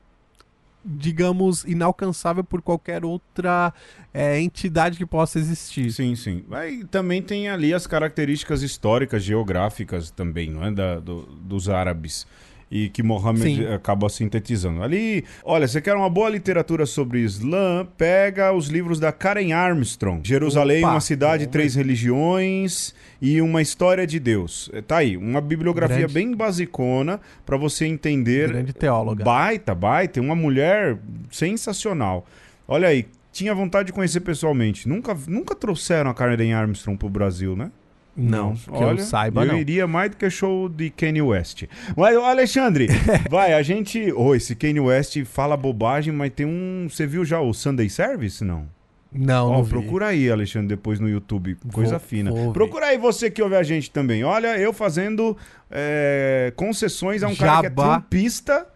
[0.86, 3.74] digamos, inalcançável por qualquer outra
[4.13, 5.91] é, entidade que possa existir.
[5.91, 6.43] Sim, sim.
[6.52, 10.72] Aí também tem ali as características históricas, geográficas também, não é?
[10.72, 12.28] Da, do, dos árabes
[12.73, 13.67] e que Mohammed Sim.
[13.67, 14.81] acaba sintetizando.
[14.81, 17.88] Ali, olha, você quer uma boa literatura sobre Islã?
[17.95, 20.27] Pega os livros da Karen Armstrong.
[20.27, 24.71] Jerusalém, Opa, uma cidade, três religiões e uma história de Deus.
[24.73, 26.13] É, tá aí, uma bibliografia Grande.
[26.15, 28.49] bem basicona para você entender.
[28.49, 29.23] Grande teóloga.
[29.23, 30.97] Baita, baita, uma mulher
[31.29, 32.25] sensacional.
[32.67, 34.89] Olha aí, tinha vontade de conhecer pessoalmente.
[34.89, 37.69] Nunca, nunca trouxeram a Karen Armstrong pro Brasil, né?
[38.15, 39.56] Não, que Olha, eu saiba, eu não.
[39.56, 41.63] Eu iria mais do que show de Kanye West.
[41.97, 42.88] Mas, Alexandre,
[43.30, 44.13] vai, a gente...
[44.15, 46.88] Oh, esse Kanye West fala bobagem, mas tem um...
[46.89, 48.67] Você viu já o Sunday Service, não?
[49.12, 51.58] Não, oh, não Procura aí, Alexandre, depois no YouTube.
[51.71, 52.32] Coisa vou, fina.
[52.32, 54.23] Vou procura aí você que ouve a gente também.
[54.23, 55.36] Olha, eu fazendo
[55.69, 57.47] é, concessões a um Jabá.
[57.47, 58.67] cara que é trumpista,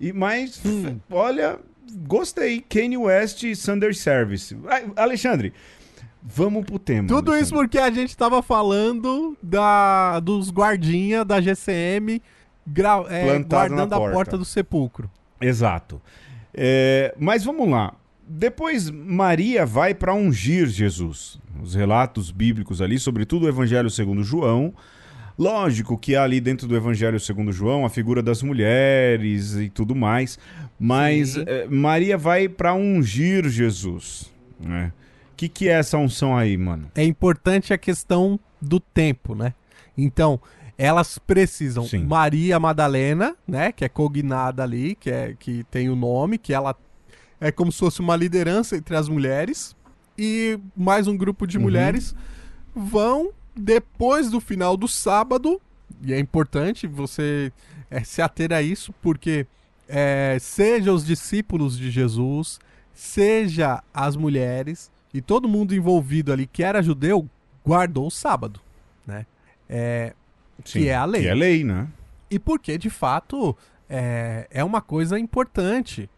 [0.00, 0.98] e, mas, hum.
[1.10, 1.58] olha,
[2.06, 2.60] gostei.
[2.60, 4.56] Kanye West Sunday Service.
[4.96, 5.52] Alexandre...
[6.28, 7.06] Vamos pro tema.
[7.06, 7.42] Tudo Alexandre.
[7.42, 12.20] isso porque a gente tava falando da, dos guardinha da GCM
[12.66, 15.08] gra, é, guardando a porta do sepulcro.
[15.40, 16.02] Exato.
[16.52, 17.94] É, mas vamos lá.
[18.26, 21.38] Depois Maria vai para ungir Jesus.
[21.62, 24.74] Os relatos bíblicos ali, sobretudo o Evangelho segundo João.
[25.38, 29.94] Lógico que há ali dentro do Evangelho segundo João a figura das mulheres e tudo
[29.94, 30.38] mais,
[30.80, 34.92] mas é, Maria vai para ungir Jesus, né?
[35.36, 36.90] Que, que é essa unção aí, mano?
[36.94, 39.54] É importante a questão do tempo, né?
[39.96, 40.40] Então,
[40.78, 42.04] elas precisam Sim.
[42.04, 46.76] Maria Madalena, né, que é cognada ali, que é que tem o nome, que ela
[47.40, 49.74] é como se fosse uma liderança entre as mulheres
[50.18, 51.64] e mais um grupo de uhum.
[51.64, 52.14] mulheres
[52.74, 55.60] vão depois do final do sábado,
[56.02, 57.50] e é importante você
[57.90, 59.46] é, se ater a isso, porque
[59.88, 62.58] é, seja os discípulos de Jesus,
[62.92, 67.28] seja as mulheres, e todo mundo envolvido ali que era judeu
[67.64, 68.60] guardou o sábado,
[69.06, 69.24] né?
[69.68, 70.14] É,
[70.62, 71.22] Sim, que é a lei.
[71.22, 71.88] Que é lei, né?
[72.30, 73.56] E porque, de fato,
[73.88, 76.10] é, é uma coisa importante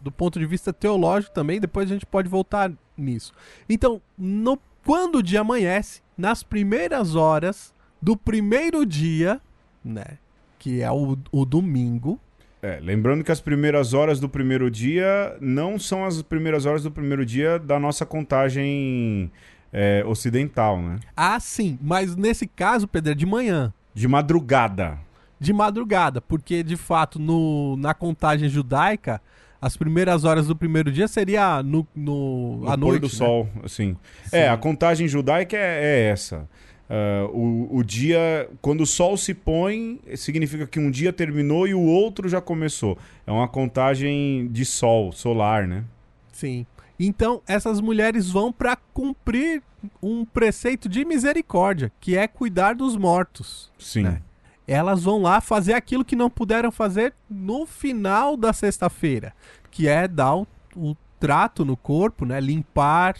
[0.00, 1.60] do ponto de vista teológico também.
[1.60, 3.32] Depois a gente pode voltar nisso.
[3.68, 9.40] Então, no, quando o dia amanhece, nas primeiras horas do primeiro dia,
[9.84, 10.18] né?
[10.58, 12.18] Que é o, o domingo,
[12.62, 16.90] é, lembrando que as primeiras horas do primeiro dia não são as primeiras horas do
[16.90, 19.30] primeiro dia da nossa contagem
[19.72, 20.98] é, ocidental, né?
[21.16, 21.78] Ah, sim.
[21.82, 23.72] Mas nesse caso, Pedro, é de manhã.
[23.94, 24.98] De madrugada.
[25.38, 29.20] De madrugada, porque de fato no, na contagem judaica
[29.60, 33.12] as primeiras horas do primeiro dia seria no, no, no à noite, do né?
[33.12, 33.96] sol, assim.
[34.24, 34.36] Sim.
[34.36, 36.48] É, a contagem judaica é, é essa.
[36.88, 41.74] Uh, o, o dia, quando o sol se põe, significa que um dia terminou e
[41.74, 42.96] o outro já começou.
[43.26, 45.84] É uma contagem de sol, solar, né?
[46.32, 46.64] Sim.
[46.98, 49.62] Então, essas mulheres vão para cumprir
[50.02, 53.70] um preceito de misericórdia, que é cuidar dos mortos.
[53.78, 54.02] Sim.
[54.02, 54.22] Né?
[54.66, 59.32] Elas vão lá fazer aquilo que não puderam fazer no final da sexta-feira,
[59.70, 62.40] que é dar o, o, trato no corpo, né?
[62.40, 63.16] Limpar,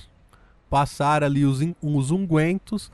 [0.68, 2.90] passar ali os, os ungüentos,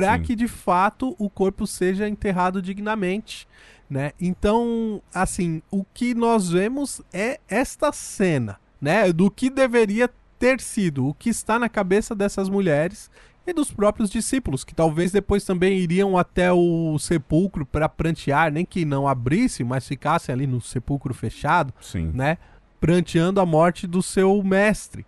[0.00, 3.48] para que de fato o corpo seja enterrado dignamente,
[3.88, 4.12] né?
[4.20, 11.06] Então, assim, o que nós vemos é esta cena, né, do que deveria ter sido,
[11.06, 13.10] o que está na cabeça dessas mulheres
[13.46, 18.64] e dos próprios discípulos, que talvez depois também iriam até o sepulcro para prantear, nem
[18.64, 22.10] que não abrisse, mas ficassem ali no sepulcro fechado, Sim.
[22.12, 22.38] né?
[22.80, 25.06] Pranteando a morte do seu mestre.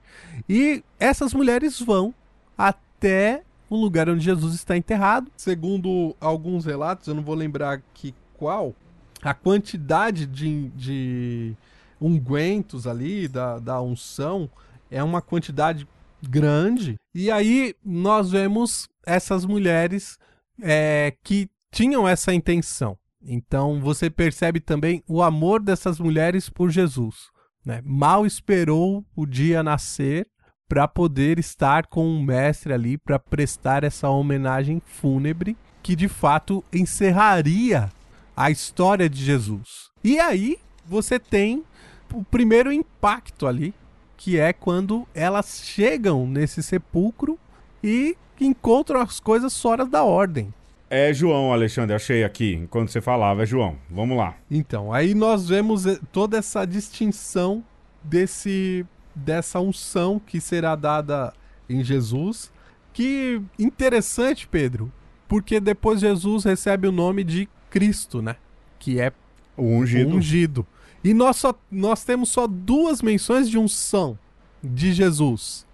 [0.49, 2.15] E essas mulheres vão
[2.57, 5.31] até o lugar onde Jesus está enterrado.
[5.37, 8.75] Segundo alguns relatos, eu não vou lembrar aqui qual,
[9.23, 11.57] a quantidade de, de
[12.01, 14.49] ungüentos ali, da, da unção,
[14.91, 15.87] é uma quantidade
[16.23, 16.97] grande.
[17.15, 20.19] E aí nós vemos essas mulheres
[20.63, 22.97] é, que tinham essa intenção.
[23.21, 27.29] Então você percebe também o amor dessas mulheres por Jesus.
[27.65, 27.83] Né?
[27.85, 30.27] Mal esperou o dia nascer
[30.69, 36.63] para poder estar com um mestre ali para prestar essa homenagem fúnebre que de fato
[36.73, 37.89] encerraria
[38.37, 39.91] a história de Jesus.
[40.05, 41.65] E aí você tem
[42.13, 43.75] o primeiro impacto ali,
[44.17, 47.39] que é quando elas chegam nesse sepulcro
[47.83, 50.53] e encontram as coisas fora da ordem.
[50.91, 53.77] É João, Alexandre, achei aqui, enquanto você falava, é João.
[53.91, 54.37] Vamos lá.
[54.51, 57.63] Então, aí nós vemos eh, toda essa distinção
[58.03, 58.87] desse
[59.19, 61.33] dessa unção que será dada
[61.69, 62.51] em Jesus.
[62.93, 64.93] Que interessante, Pedro,
[65.27, 68.37] porque depois Jesus recebe o nome de Cristo, né?
[68.79, 69.13] Que é
[69.57, 70.17] o ungido.
[70.17, 70.67] Ungido.
[71.05, 74.19] E nós, só, nós temos só duas menções de unção
[74.63, 75.67] de Jesus.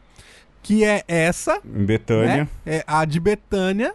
[0.63, 1.61] Que é essa.
[1.63, 2.45] Betânia.
[2.45, 2.49] Né?
[2.67, 3.95] É a de Betânia.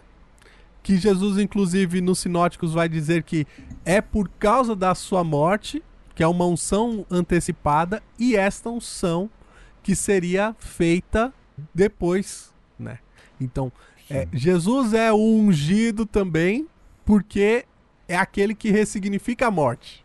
[0.82, 3.46] Que Jesus, inclusive, nos sinóticos vai dizer que
[3.84, 5.82] é por causa da sua morte,
[6.14, 9.28] que é uma unção antecipada, e esta unção
[9.82, 11.32] que seria feita
[11.74, 12.98] depois, né?
[13.40, 13.72] Então,
[14.08, 16.66] é, Jesus é o ungido também,
[17.04, 17.64] porque
[18.08, 20.04] é aquele que ressignifica a morte.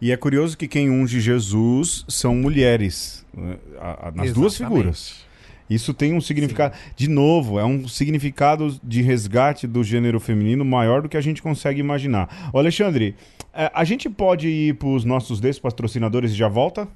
[0.00, 3.58] E é curioso que quem unge Jesus são mulheres, né?
[3.74, 4.32] nas Exatamente.
[4.32, 5.30] duas figuras.
[5.68, 6.82] Isso tem um significado, Sim.
[6.96, 11.40] de novo, é um significado de resgate do gênero feminino maior do que a gente
[11.40, 12.50] consegue imaginar.
[12.52, 13.14] Ô Alexandre,
[13.54, 16.88] é, a gente pode ir para os nossos despatrocinadores e já volta?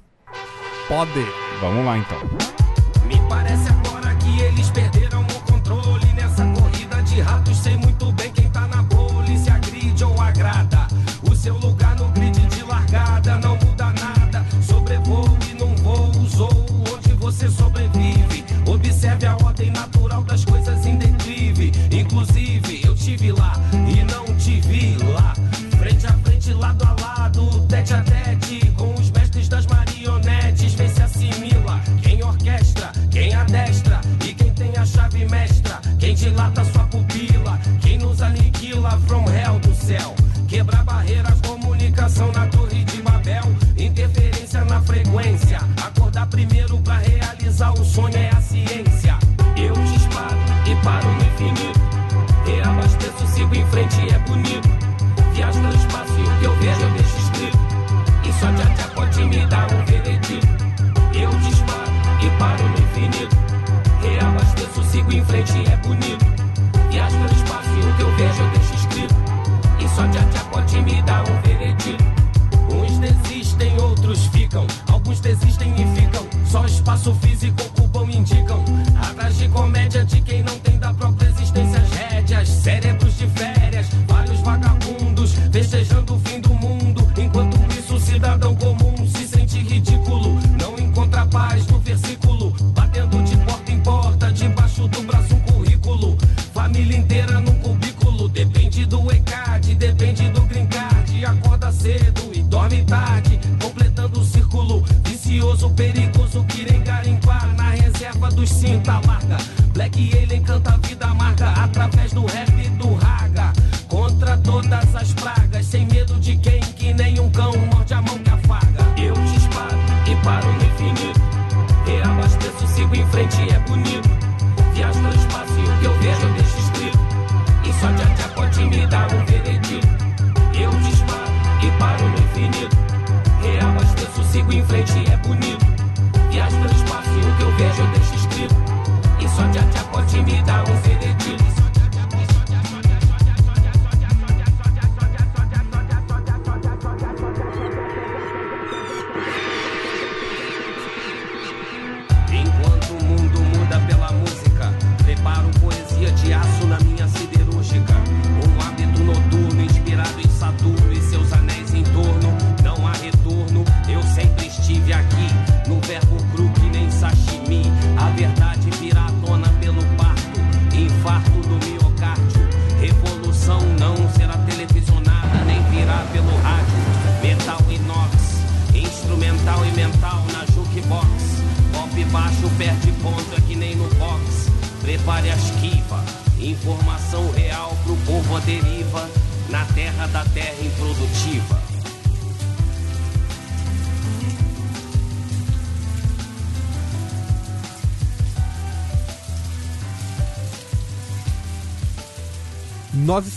[0.87, 1.25] Pode.
[1.61, 2.64] Vamos lá então.
[47.97, 48.24] on that.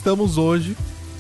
[0.09, 0.75] estamos hoje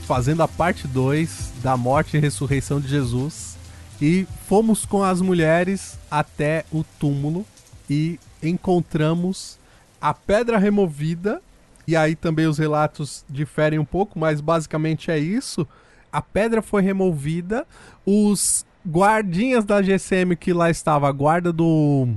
[0.06, 3.58] fazendo a parte 2 da morte e ressurreição de Jesus.
[4.00, 7.44] E fomos com as mulheres até o túmulo
[7.90, 9.58] e encontramos
[10.00, 11.42] a pedra removida.
[11.86, 15.68] E aí também os relatos diferem um pouco, mas basicamente é isso.
[16.10, 17.66] A pedra foi removida,
[18.06, 22.08] os guardinhas da GCM que lá estava, a guarda do.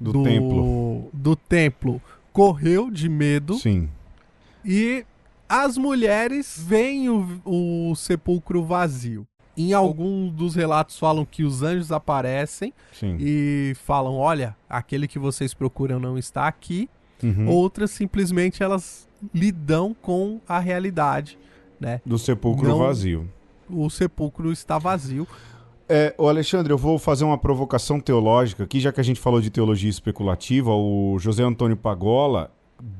[0.00, 1.10] Do, do templo.
[1.12, 2.02] Do templo
[2.32, 3.54] correu de medo.
[3.54, 3.88] Sim.
[4.64, 5.06] E
[5.48, 9.26] as mulheres veem o, o sepulcro vazio.
[9.56, 13.16] Em alguns dos relatos falam que os anjos aparecem Sim.
[13.18, 16.88] e falam: olha, aquele que vocês procuram não está aqui.
[17.22, 17.48] Uhum.
[17.48, 21.36] Outras simplesmente elas lidam com a realidade,
[21.80, 22.00] né?
[22.06, 23.28] Do sepulcro Não- vazio.
[23.68, 25.26] O sepulcro está vazio.
[25.88, 29.40] É, ô Alexandre, eu vou fazer uma provocação teológica aqui, já que a gente falou
[29.40, 30.70] de teologia especulativa.
[30.70, 32.52] O José Antônio Pagola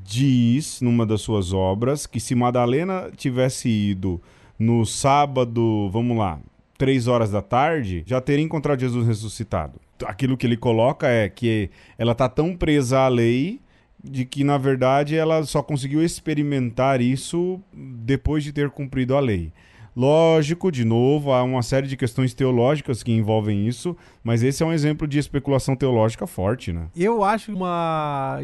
[0.03, 4.21] diz, numa das suas obras, que se Madalena tivesse ido
[4.57, 6.39] no sábado, vamos lá,
[6.77, 9.79] três horas da tarde, já teria encontrado Jesus ressuscitado.
[10.05, 13.59] Aquilo que ele coloca é que ela tá tão presa à lei
[14.01, 19.51] de que, na verdade, ela só conseguiu experimentar isso depois de ter cumprido a lei.
[19.95, 24.65] Lógico, de novo, há uma série de questões teológicas que envolvem isso, mas esse é
[24.65, 26.87] um exemplo de especulação teológica forte, né?
[26.95, 28.39] Eu acho uma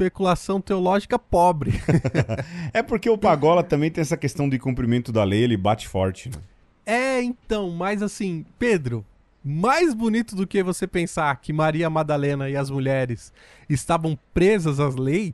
[0.00, 1.72] especulação teológica pobre.
[2.72, 6.28] É porque o Pagola também tem essa questão de cumprimento da lei, ele bate forte,
[6.30, 6.36] né?
[6.86, 9.04] É, então, mas assim, Pedro,
[9.44, 13.32] mais bonito do que você pensar que Maria Madalena e as mulheres
[13.68, 15.32] estavam presas às leis,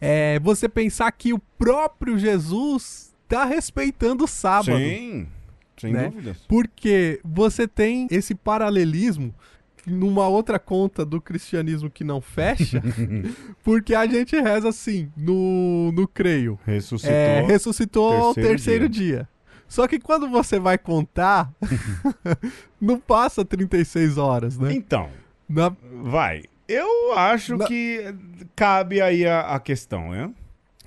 [0.00, 4.78] é você pensar que o próprio Jesus está respeitando o sábado.
[4.78, 5.26] Sim,
[5.78, 6.08] sem Né?
[6.08, 6.38] dúvidas.
[6.48, 9.34] Porque você tem esse paralelismo
[9.86, 12.82] numa outra conta do cristianismo que não fecha,
[13.64, 16.58] porque a gente reza assim no, no creio.
[16.66, 17.14] Ressuscitou.
[17.14, 19.28] É, ressuscitou ao terceiro terceiro dia.
[19.68, 21.52] Só que quando você vai contar,
[22.80, 24.72] não passa 36 horas, né?
[24.72, 25.08] Então,
[25.48, 25.72] Na-
[26.02, 26.42] vai.
[26.68, 28.14] Eu acho Na- que
[28.54, 30.30] cabe aí a, a questão, né?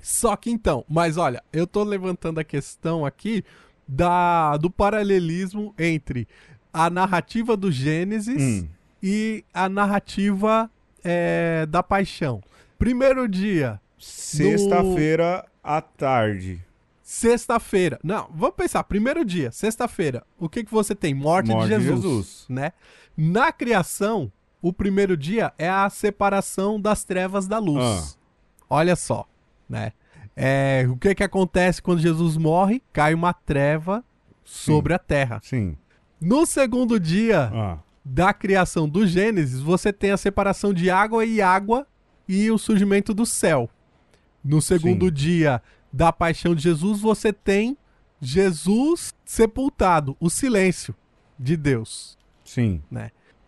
[0.00, 3.42] Só que então, mas olha, eu tô levantando a questão aqui
[3.88, 6.28] da, do paralelismo entre
[6.72, 8.68] a narrativa do Gênesis Hum.
[9.06, 10.70] E a narrativa
[11.04, 12.42] é, da paixão.
[12.78, 16.60] Primeiro dia, Sexta-feira à tarde.
[17.02, 17.98] sexta-feira.
[18.02, 18.82] Não, vamos pensar.
[18.84, 20.22] Primeiro dia, sexta-feira.
[20.38, 21.12] O que, que você tem?
[21.14, 22.46] Morte, Morte de Jesus, Jesus.
[22.48, 22.72] né?
[23.16, 24.32] Na criação,
[24.62, 28.18] o primeiro dia é a separação das trevas da luz.
[28.68, 29.26] Olha só,
[29.68, 29.92] né?
[30.36, 32.82] É, o que que acontece quando Jesus morre?
[32.92, 34.02] Cai uma treva
[34.42, 35.40] sobre a terra.
[35.44, 35.76] Sim.
[36.20, 41.40] No segundo dia Ah, da criação do Gênesis, você tem a separação de água e
[41.40, 41.86] água
[42.28, 43.70] e o surgimento do céu.
[44.44, 45.12] No segundo Sim.
[45.12, 47.78] dia da paixão de Jesus, você tem
[48.20, 50.94] Jesus sepultado, o silêncio
[51.38, 52.18] de Deus.
[52.44, 52.82] sim.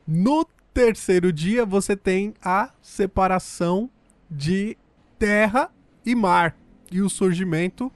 [0.07, 3.91] No terceiro dia, você tem a separação
[4.31, 4.77] de
[5.19, 5.71] terra
[6.05, 6.57] e mar
[6.93, 7.91] e o surgimento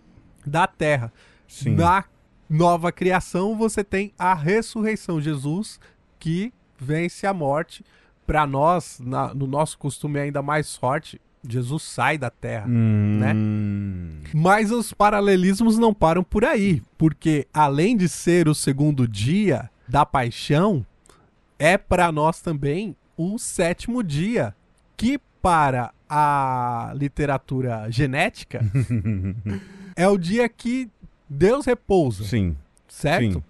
[0.45, 1.13] da terra.
[1.47, 1.75] Sim.
[1.77, 2.05] Na
[2.49, 5.21] nova criação, você tem a ressurreição.
[5.21, 5.79] Jesus
[6.21, 7.85] que vence a morte.
[8.27, 12.67] Para nós, na- no nosso costume ainda mais forte, Jesus sai da terra.
[12.69, 13.33] né?
[13.35, 14.21] Hum.
[14.33, 20.07] Mas os paralelismos não param por aí, porque além de ser o segundo dia da
[20.07, 20.87] paixão,
[21.59, 24.55] é para nós também o sétimo dia,
[24.97, 28.61] que para a literatura genética
[29.97, 30.89] é o dia que
[31.29, 32.57] Deus repousa, Sim.
[32.87, 33.35] certo?
[33.35, 33.43] Sim.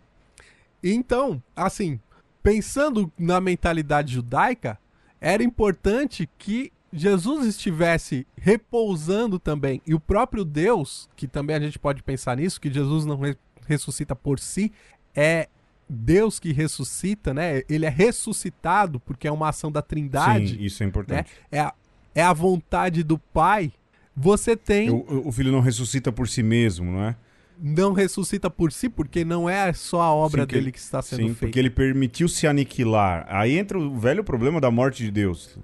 [0.82, 1.98] Então, assim,
[2.42, 4.78] pensando na mentalidade judaica,
[5.20, 9.80] era importante que Jesus estivesse repousando também.
[9.86, 13.36] E o próprio Deus, que também a gente pode pensar nisso, que Jesus não re-
[13.66, 14.72] ressuscita por si,
[15.14, 15.48] é
[15.88, 17.62] Deus que ressuscita, né?
[17.68, 20.88] Ele é ressuscitado porque é uma ação da Trindade, Sim, isso é né?
[20.88, 21.30] importante.
[21.50, 21.74] É a,
[22.14, 23.72] é a vontade do Pai.
[24.16, 27.16] Você tem O, o filho não ressuscita por si mesmo, não é?
[27.62, 31.02] Não ressuscita por si, porque não é só a obra Sim, dele ele- que está
[31.02, 31.38] sendo Sim, feita.
[31.40, 33.26] porque ele permitiu se aniquilar.
[33.28, 35.58] Aí entra o velho problema da morte de Deus.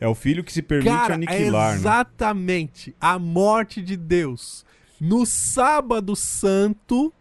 [0.00, 1.78] É o filho que se permite Cara, aniquilar, é né?
[1.78, 4.64] exatamente a morte de Deus.
[5.00, 7.12] No sábado santo,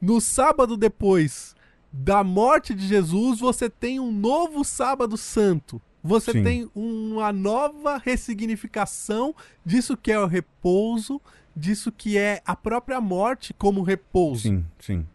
[0.00, 1.54] no sábado depois
[1.92, 5.80] da morte de Jesus, você tem um novo sábado santo.
[6.02, 6.42] Você Sim.
[6.42, 11.20] tem uma nova ressignificação disso que é o repouso,
[11.56, 14.42] disso que é a própria morte como repouso.
[14.42, 15.06] Sim, sim.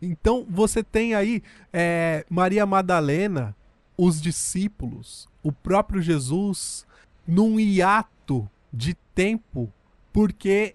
[0.00, 3.54] Então você tem aí é, Maria Madalena,
[3.96, 6.86] os discípulos, o próprio Jesus,
[7.26, 9.72] num hiato de tempo,
[10.12, 10.74] porque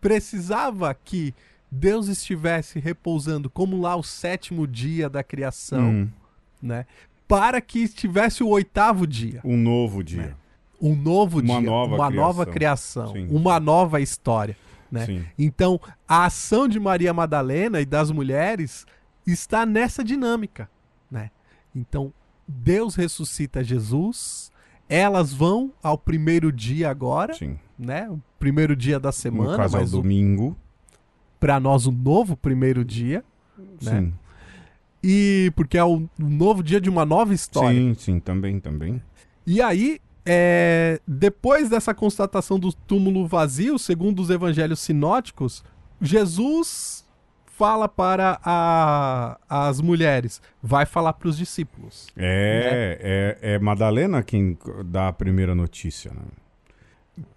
[0.00, 1.34] precisava que
[1.70, 6.08] Deus estivesse repousando, como lá o sétimo dia da criação, Hum,
[6.62, 6.86] né?
[7.26, 10.36] Para que estivesse o oitavo dia, um novo dia.
[10.84, 12.26] Um novo Uma dia, nova uma criação.
[12.26, 13.28] nova criação, Sim.
[13.30, 14.56] uma nova história.
[14.92, 15.26] né?
[15.38, 18.86] Então, a ação de Maria Madalena e das mulheres
[19.26, 20.68] está nessa dinâmica,
[21.10, 21.30] né?
[21.74, 22.12] Então,
[22.46, 24.52] Deus ressuscita Jesus,
[24.88, 27.58] elas vão ao primeiro dia agora, Sim.
[27.78, 28.08] né?
[28.10, 30.56] O primeiro dia da semana, no caso, mas o- domingo.
[31.40, 33.24] para nós o novo primeiro dia,
[33.82, 34.00] né?
[34.00, 34.14] Sim.
[35.02, 37.76] E porque é o o novo dia de uma nova história.
[37.78, 39.02] Sim, sim, também, também.
[39.46, 45.62] E aí, é, depois dessa constatação do túmulo vazio, segundo os evangelhos sinóticos,
[46.00, 47.04] Jesus
[47.46, 52.08] fala para a- as mulheres, vai falar para os discípulos.
[52.16, 56.22] É, é, é Madalena quem dá a primeira notícia, né?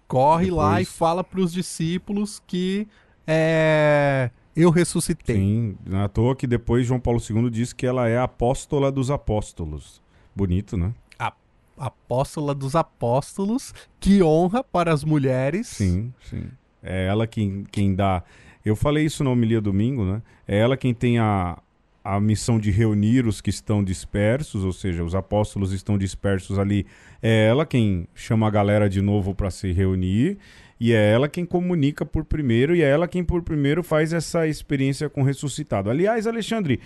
[0.08, 2.88] Corre lá e Depois- fala para os discípulos que
[3.26, 5.36] é, eu ressuscitei.
[5.36, 9.10] Sim, à toa que depois João Paulo II diz que ela é a apóstola dos
[9.10, 10.02] apóstolos.
[10.34, 10.92] Bonito, né?
[11.78, 15.68] Apóstola dos apóstolos, que honra para as mulheres.
[15.68, 16.44] Sim, sim.
[16.82, 18.22] É ela quem, quem dá.
[18.64, 20.22] Eu falei isso na homilia domingo, né?
[20.46, 21.58] É ela quem tem a,
[22.04, 26.86] a missão de reunir os que estão dispersos, ou seja, os apóstolos estão dispersos ali.
[27.22, 30.38] É ela quem chama a galera de novo para se reunir.
[30.80, 34.46] E é ela quem comunica por primeiro, e é ela quem por primeiro faz essa
[34.46, 35.90] experiência com o ressuscitado.
[35.90, 36.80] Aliás, Alexandre,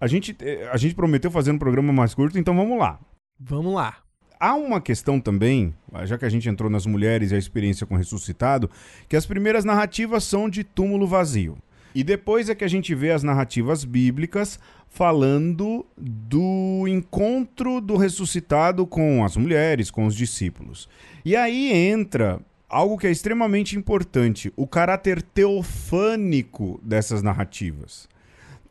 [0.00, 2.98] a gente, eh, a gente prometeu fazer um programa mais curto, então vamos lá.
[3.38, 3.98] Vamos lá.
[4.40, 5.74] Há uma questão também,
[6.04, 8.70] já que a gente entrou nas mulheres e a experiência com o ressuscitado,
[9.08, 11.58] que as primeiras narrativas são de túmulo vazio.
[11.94, 18.86] E depois é que a gente vê as narrativas bíblicas falando do encontro do ressuscitado
[18.86, 20.88] com as mulheres, com os discípulos.
[21.24, 28.08] E aí entra algo que é extremamente importante, o caráter teofânico dessas narrativas.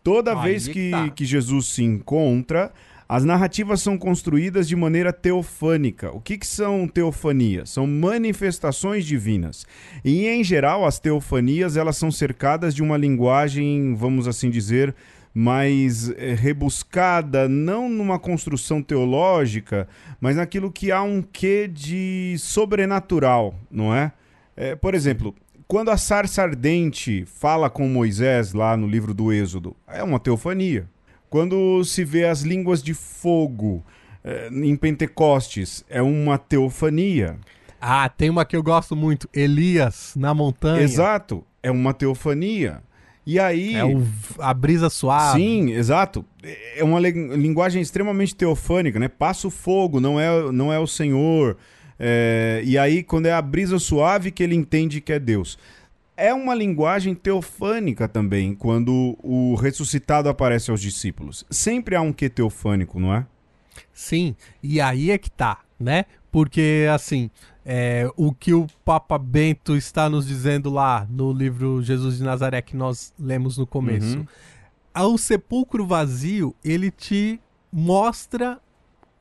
[0.03, 1.09] Toda Aí vez que que, tá.
[1.09, 2.71] que Jesus se encontra,
[3.09, 6.11] as narrativas são construídas de maneira teofânica.
[6.11, 7.69] O que, que são teofanias?
[7.69, 9.65] São manifestações divinas.
[10.03, 14.93] E, em geral, as teofanias elas são cercadas de uma linguagem, vamos assim dizer,
[15.33, 19.87] mais eh, rebuscada, não numa construção teológica,
[20.19, 24.11] mas naquilo que há um quê de sobrenatural, não é?
[24.55, 25.35] É, por exemplo,
[25.67, 30.89] quando a sarça ardente fala com Moisés lá no livro do Êxodo, é uma teofania.
[31.29, 33.83] Quando se vê as línguas de fogo
[34.23, 37.37] eh, em Pentecostes, é uma teofania.
[37.79, 40.81] Ah, tem uma que eu gosto muito, Elias na montanha.
[40.81, 42.81] Exato, é uma teofania.
[43.25, 43.75] E aí.
[43.75, 44.03] É o-
[44.39, 45.39] a brisa suave.
[45.39, 46.25] Sim, exato.
[46.75, 49.09] É uma li- linguagem extremamente teofânica, né?
[49.09, 51.57] Passa o fogo, não é, não é o Senhor.
[51.99, 55.57] É, e aí, quando é a brisa suave que ele entende que é Deus.
[56.17, 61.45] É uma linguagem teofânica também, quando o ressuscitado aparece aos discípulos.
[61.47, 63.25] Sempre há um quê teofânico, não é?
[63.93, 66.05] Sim, e aí é que tá, né?
[66.31, 67.29] Porque, assim,
[67.63, 72.61] é, o que o Papa Bento está nos dizendo lá no livro Jesus de Nazaré
[72.61, 74.17] que nós lemos no começo.
[74.17, 74.25] Uhum.
[74.93, 77.39] Ao sepulcro vazio, ele te
[77.71, 78.59] mostra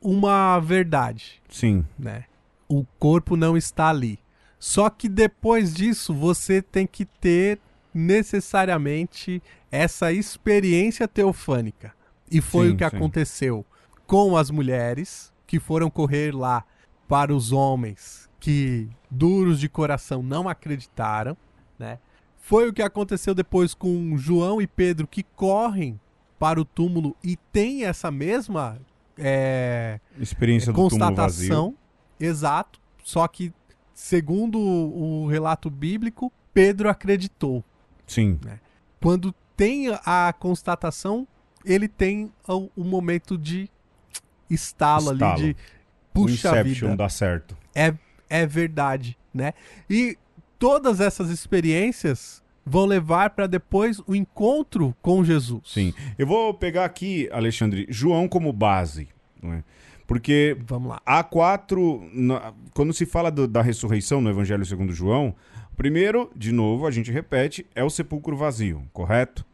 [0.01, 1.85] uma verdade, Sim.
[1.97, 2.23] né?
[2.67, 4.17] O corpo não está ali.
[4.59, 7.59] Só que depois disso, você tem que ter
[7.93, 9.41] necessariamente
[9.71, 11.93] essa experiência teofânica.
[12.29, 12.95] E foi Sim, o que sim.
[12.95, 13.65] aconteceu
[14.05, 16.63] com as mulheres que foram correr lá
[17.07, 21.35] para os homens que duros de coração não acreditaram,
[21.77, 21.99] né?
[22.37, 25.99] Foi o que aconteceu depois com João e Pedro que correm
[26.39, 28.79] para o túmulo e tem essa mesma
[29.17, 31.49] é, Experiência do túmulo vazio.
[31.49, 31.75] constatação.
[32.19, 32.79] Exato.
[33.03, 33.51] Só que,
[33.97, 37.63] segundo o o relato bíblico, Pedro acreditou.
[38.05, 38.39] Sim.
[39.01, 41.27] Quando tem a constatação,
[41.65, 43.67] ele tem o, o momento de
[44.49, 45.33] estalo, Estalo.
[45.33, 45.55] ali, de O
[46.13, 46.95] puxa Inception vida.
[46.97, 47.57] dá certo.
[47.73, 47.93] É,
[48.29, 49.53] é verdade, né?
[49.89, 50.15] E
[50.59, 55.61] todas essas experiências vão levar para depois o encontro com Jesus.
[55.65, 55.93] Sim.
[56.17, 59.09] Eu vou pegar aqui, Alexandre, João como base.
[59.41, 59.63] Não é?
[60.07, 61.01] Porque Vamos lá.
[61.05, 62.01] há quatro.
[62.13, 65.35] na- quando se fala do- da ressurreição no Evangelho segundo João,
[65.75, 69.45] primeiro, de novo, a gente repete, é o sepulcro vazio, correto?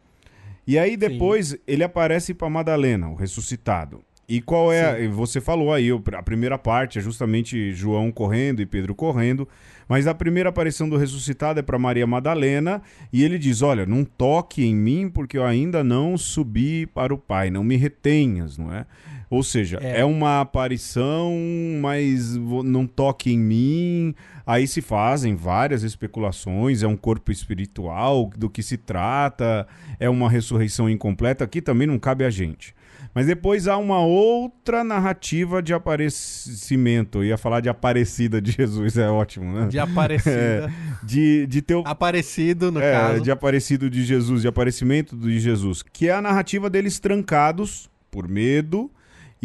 [0.65, 4.01] E aí depois ele aparece para Madalena, o ressuscitado.
[4.29, 5.05] E qual é?
[5.05, 9.45] a- você falou aí, a primeira parte é justamente João correndo e Pedro correndo,
[9.89, 12.81] mas a primeira aparição do ressuscitado é para Maria Madalena
[13.11, 17.17] e ele diz: Olha, não toque em mim porque eu ainda não subi para o
[17.17, 18.85] Pai, não me retenhas, não é?
[19.33, 20.05] Ou seja, é, É.
[20.05, 21.33] uma aparição,
[21.81, 24.15] mas não toque em mim.
[24.45, 29.65] Aí se fazem várias especulações, é um corpo espiritual, do que se trata,
[29.99, 32.75] é uma ressurreição incompleta, aqui também não cabe a gente.
[33.15, 37.19] Mas depois há uma outra narrativa de aparecimento.
[37.19, 39.67] Eu ia falar de Aparecida de Jesus, é ótimo, né?
[39.67, 40.71] De Aparecida.
[41.03, 43.21] De, de teu, Aparecido, no é, caso.
[43.21, 48.27] de aparecido de Jesus, de aparecimento de Jesus, que é a narrativa deles trancados por
[48.27, 48.89] medo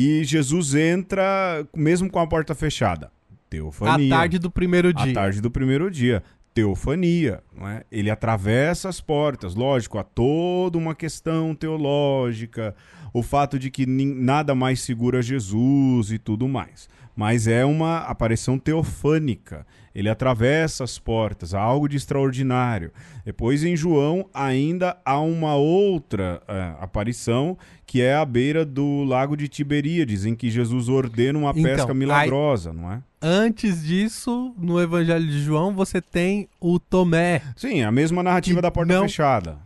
[0.00, 3.06] e Jesus entra mesmo com a porta fechada.
[3.06, 4.08] À Teofania.
[4.08, 5.12] tarde do primeiro À dia.
[5.14, 6.22] tarde do primeiro dia.
[6.54, 7.84] teofania, não é?
[7.90, 12.74] Ele atravessa as portas, lógico, há toda uma questão teológica,
[13.12, 16.88] o fato de que nada mais segura Jesus e tudo mais.
[17.18, 19.66] Mas é uma aparição teofânica.
[19.92, 22.92] Ele atravessa as portas, há algo de extraordinário.
[23.24, 29.36] Depois, em João, ainda há uma outra é, aparição, que é à beira do lago
[29.36, 33.00] de Tiberíades, em que Jesus ordena uma Então, pesca aí- milagrosa, não é?
[33.20, 37.42] Antes disso, no Evangelho de João, você tem o Tomé.
[37.56, 39.58] Sim, a mesma narrativa da porta não- fechada.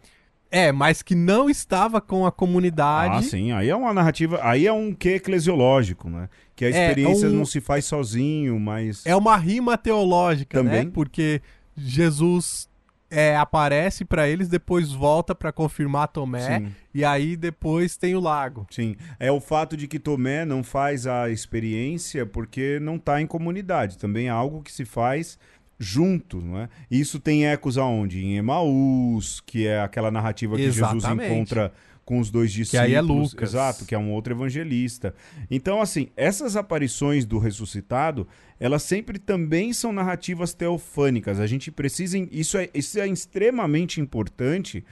[0.55, 3.17] É, mas que não estava com a comunidade.
[3.17, 3.53] Ah, sim.
[3.53, 4.39] Aí é uma narrativa.
[4.43, 6.29] Aí é um quê eclesiológico, né?
[6.55, 9.05] Que a É, experiência um- não se faz sozinho, mas.
[9.07, 10.85] É uma rima teológica, Também.
[10.85, 10.91] né?
[10.93, 11.41] Porque
[11.75, 12.69] Jesus
[13.15, 16.69] é, aparece pra eles, depois volta pra confirmar Tomé, Sim.
[16.95, 18.67] e aí depois tem o lago.
[18.71, 18.97] Sim.
[19.21, 23.99] É o fato de que Tomé não faz a experiência porque não está em comunidade.
[23.99, 25.39] Também é algo que se faz
[25.83, 26.69] junto, não é?
[26.91, 28.25] Isso tem ecos aonde?
[28.25, 31.33] Em Emaús, que é aquela narrativa que Jesus Exatamente.
[31.33, 31.73] encontra
[32.05, 32.85] com os dois discípulos.
[32.87, 33.51] aí é Lucas.
[33.51, 35.15] Exato, que é um outro evangelista.
[35.51, 38.27] Então, assim, essas aparições do ressuscitado,
[38.59, 41.39] elas sempre também são narrativas teofânicas.
[41.41, 42.19] A gente precisa.
[42.31, 44.85] Isso é, isso é extremamente importante,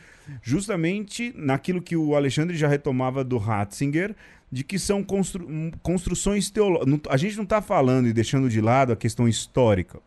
[0.42, 4.14] justamente naquilo que o Alexandre já retomava do Ratzinger,
[4.50, 7.00] de que são constru- hum, construções teológicas.
[7.08, 9.98] A gente não está falando e deixando de lado a questão histórica.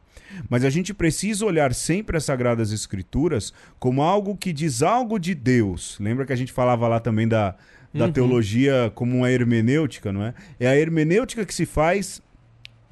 [0.50, 5.34] Mas a gente precisa olhar sempre as Sagradas Escrituras como algo que diz algo de
[5.34, 5.98] Deus.
[6.00, 7.56] Lembra que a gente falava lá também da,
[7.94, 10.34] da teologia como uma hermenêutica, não é?
[10.60, 12.22] É a hermenêutica que se faz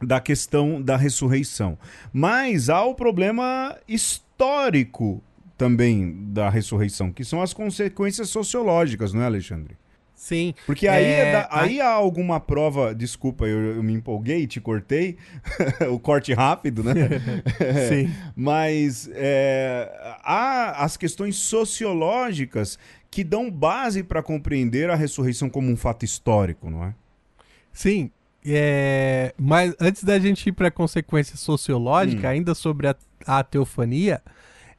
[0.02, 1.78] da questão da ressurreição.
[2.12, 5.24] Mas há o problema histórico
[5.58, 9.78] também da ressurreição, que são as consequências sociológicas, não é, Alexandre?
[10.22, 10.54] Sim.
[10.68, 12.94] Porque aí, É, é da- aí há alguma prova.
[12.94, 15.18] Desculpa, eu, eu me empolguei, te cortei.
[15.92, 16.94] o corte rápido, né?
[17.90, 18.14] Sim.
[18.36, 19.92] Mas é,
[20.24, 22.78] há as questões sociológicas
[23.10, 26.94] que dão base para compreender a ressurreição como um fato histórico, não é?
[27.74, 28.12] Sim.
[28.46, 32.32] É, mas antes da gente ir para a consequência sociológica, Hum.
[32.32, 32.96] ainda sobre a,
[33.26, 34.22] a teofania,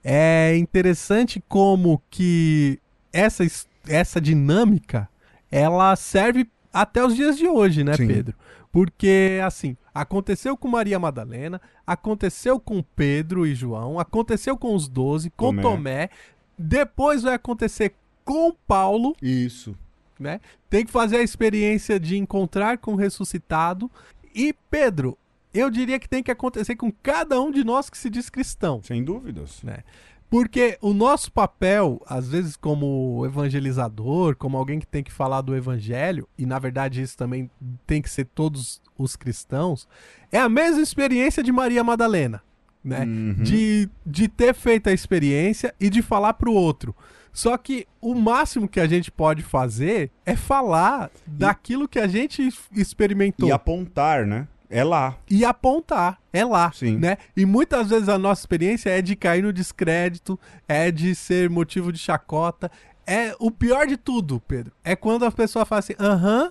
[0.05, 2.79] é interessante como que
[3.13, 3.45] essa,
[3.89, 5.09] essa dinâmica
[5.53, 8.07] ela serve até os dias de hoje, né, Sim.
[8.07, 8.35] Pedro?
[8.73, 15.29] Porque, assim, aconteceu com Maria Madalena, aconteceu com Pedro e João, aconteceu com os doze,
[15.29, 15.63] com Tomé.
[15.63, 16.11] Tomé,
[16.59, 17.95] depois vai acontecer
[18.25, 19.77] com Paulo, Isso.
[20.19, 20.41] né?
[20.71, 23.91] Tem que fazer a experiência de encontrar com o ressuscitado.
[24.35, 25.19] E, Pedro,
[25.53, 28.81] eu diria que tem que acontecer com cada um de nós que se diz cristão.
[28.83, 29.63] Sem dúvidas.
[29.63, 29.85] Né?
[30.33, 35.55] Porque o nosso papel, às vezes, como evangelizador, como alguém que tem que falar do
[35.55, 37.51] evangelho, e na verdade isso também
[37.87, 39.87] tem que ser todos os cristãos,
[40.33, 42.43] é a mesma experiência de Maria Madalena.
[42.83, 43.01] Né?
[43.01, 43.43] Uhum.
[43.43, 46.97] De, de ter feito a experiência e de falar pro outro.
[47.31, 52.49] Só que o máximo que a gente pode fazer é falar daquilo que a gente
[52.75, 54.49] experimentou E apontar, né?
[54.73, 55.17] É lá.
[55.31, 56.19] e apontar.
[56.33, 56.97] É lá, Sim.
[56.97, 57.19] né?
[57.37, 61.93] E muitas vezes a nossa experiência é de cair no descrédito, é de ser motivo
[61.93, 62.71] de chacota.
[63.07, 64.73] É o pior de tudo, Pedro.
[64.83, 66.51] É quando a pessoa fala assim, aham,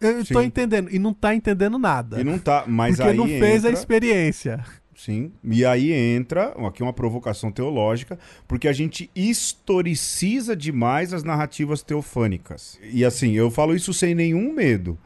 [0.00, 0.46] eu tô Sim.
[0.46, 0.88] entendendo.
[0.90, 2.18] E não tá entendendo nada.
[2.20, 2.64] E não tá.
[2.66, 4.64] Mas porque aí não fez a entra- experiência.
[4.96, 5.32] Sim.
[5.42, 8.18] E aí entra aqui uma provocação teológica,
[8.48, 12.78] porque a gente historiciza demais as narrativas teofânicas.
[12.92, 14.96] E assim, eu falo isso sem nenhum medo.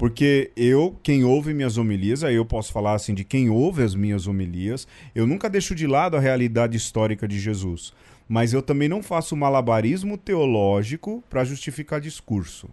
[0.00, 3.94] Porque eu, quem ouve minhas homilias, aí eu posso falar assim de quem ouve as
[3.94, 7.92] minhas homilias, eu nunca deixo de lado a realidade histórica de Jesus.
[8.26, 12.70] Mas eu também não faço malabarismo teológico para justificar discurso.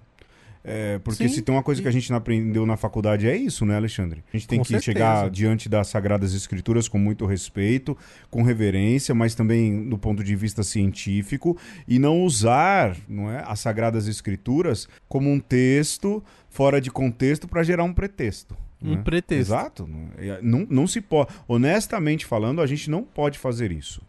[0.69, 1.33] É, porque Sim.
[1.33, 4.21] se tem uma coisa que a gente não aprendeu na faculdade é isso, né, Alexandre?
[4.33, 4.83] A gente tem Com que certeza.
[4.85, 7.97] chegar diante das Sagradas Escrituras com muito respeito,
[8.29, 11.57] com reverência, mas também do ponto de vista científico,
[11.87, 17.63] e não usar não é, as Sagradas Escrituras como um texto fora de contexto para
[17.63, 18.53] gerar um pretexto.
[18.83, 19.01] Um né?
[19.03, 19.53] pretexto.
[19.53, 19.89] Exato.
[20.17, 21.29] É, Não, não se pode.
[21.47, 24.01] Honestamente falando, a gente não pode fazer isso.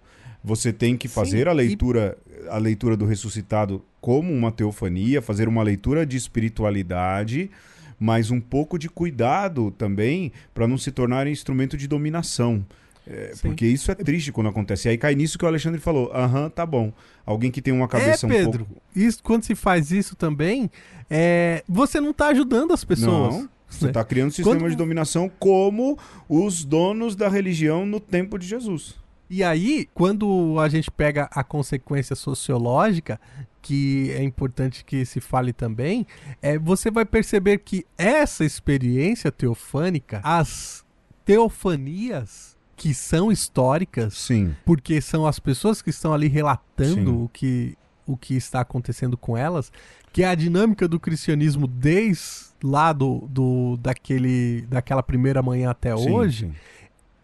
[0.42, 5.20] Você tem que Sim, fazer a e- leitura, a leitura do ressuscitado como uma teofania,
[5.22, 7.51] fazer uma leitura de espiritualidade,
[7.99, 12.64] mas um pouco de cuidado também para não se tornar instrumento de dominação.
[13.11, 14.86] É, porque isso é triste quando acontece.
[14.86, 16.12] E aí cai nisso que o Alexandre falou.
[16.12, 16.92] Aham, tá bom.
[17.24, 18.66] Alguém que tem uma cabeça é, um Pedro.
[18.66, 18.82] pouco.
[18.94, 20.70] Isso, quando se faz isso também,
[21.09, 23.34] é, você não tá ajudando as pessoas.
[23.34, 23.90] Não, você né?
[23.90, 28.46] está criando um sistema Quando- de dominação como os donos da religião no tempo de
[28.46, 28.94] Jesus.
[29.31, 33.20] E aí, quando a gente pega a consequência sociológica,
[33.61, 36.07] que é importante que se fale também,
[36.41, 40.85] é, você vai perceber que essa experiência teofânica, as
[41.24, 44.55] teofanias, que são históricas, Sim.
[44.64, 47.22] porque são as pessoas que estão ali relatando Sim.
[47.24, 47.76] o que,
[48.07, 49.70] o que está acontecendo com elas,
[50.12, 55.95] que é a dinâmica do cristianismo desde lá do, do, daquele, daquela primeira manhã até
[55.97, 56.55] sim, hoje, sim.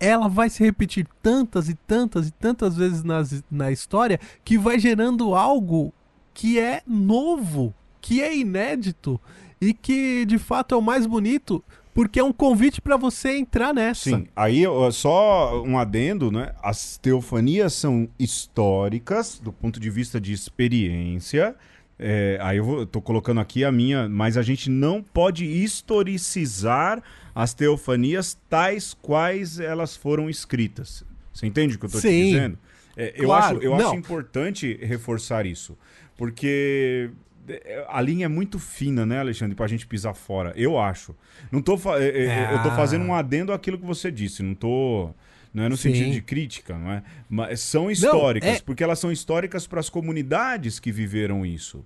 [0.04, 4.78] Ela vai se repetir tantas e tantas e tantas vezes nas, na história que vai
[4.78, 5.92] gerando algo
[6.32, 9.20] que é novo, que é inédito
[9.60, 13.72] e que de fato é o mais bonito, porque é um convite para você entrar
[13.72, 14.10] nessa.
[14.10, 16.52] Sim, aí só um adendo, né?
[16.62, 21.54] As teofanias são históricas do ponto de vista de experiência.
[21.98, 27.02] É, aí eu vou, tô colocando aqui a minha, mas a gente não pode historicizar
[27.34, 31.04] as teofanias tais quais elas foram escritas.
[31.32, 32.58] Você entende o que eu tô te dizendo?
[32.96, 33.86] É, eu Claro, acho, eu não.
[33.88, 35.76] acho importante reforçar isso,
[36.16, 37.10] porque
[37.48, 40.52] é, a linha é muito fina, né, Alexandre, pra gente pisar fora.
[40.56, 41.14] Eu acho.
[41.50, 42.76] Não tô, é, é, eu tô Ah.
[42.76, 45.10] fazendo um adendo àquilo que você disse, não tô.
[45.54, 45.92] Não é no Sim.
[45.94, 47.02] sentido de crítica, não é?
[47.30, 51.84] Mas são históricas, é- porque elas são históricas para as comunidades que viveram isso.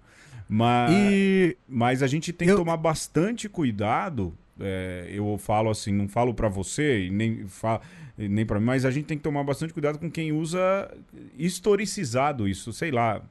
[0.48, 4.34] Mas, E mas a gente tem Eu- que tomar bastante cuidado.
[4.60, 7.80] é, eu falo assim, não falo para você e nem, fa,
[8.16, 10.90] nem para mim, mas a gente tem que tomar bastante cuidado com quem usa
[11.38, 12.72] historicizado isso.
[12.72, 13.22] Sei lá,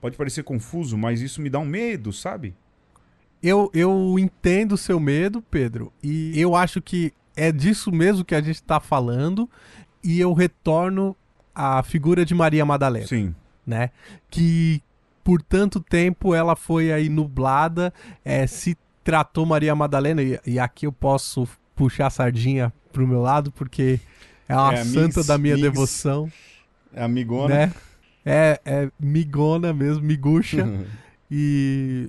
[0.00, 2.54] pode parecer confuso, mas isso me dá um medo, sabe?
[3.42, 8.34] eu, eu entendo o seu medo, Pedro, e eu acho que é disso mesmo que
[8.34, 9.48] a gente tá falando,
[10.06, 11.16] e eu retorno
[11.54, 13.06] à figura de Maria Madalena.
[13.06, 13.34] Sim.
[13.66, 13.90] né?
[14.30, 14.80] Que
[15.24, 17.92] por tanto tempo ela foi aí nublada,
[18.24, 23.20] é, se tratou Maria Madalena, e, e aqui eu posso puxar a sardinha pro meu
[23.20, 23.98] lado, porque
[24.48, 26.30] é uma É, santa da minha devoção,
[26.94, 27.54] É amigona.
[27.54, 27.72] né?
[28.24, 30.64] É, é migona mesmo, miguxa,
[31.30, 32.08] e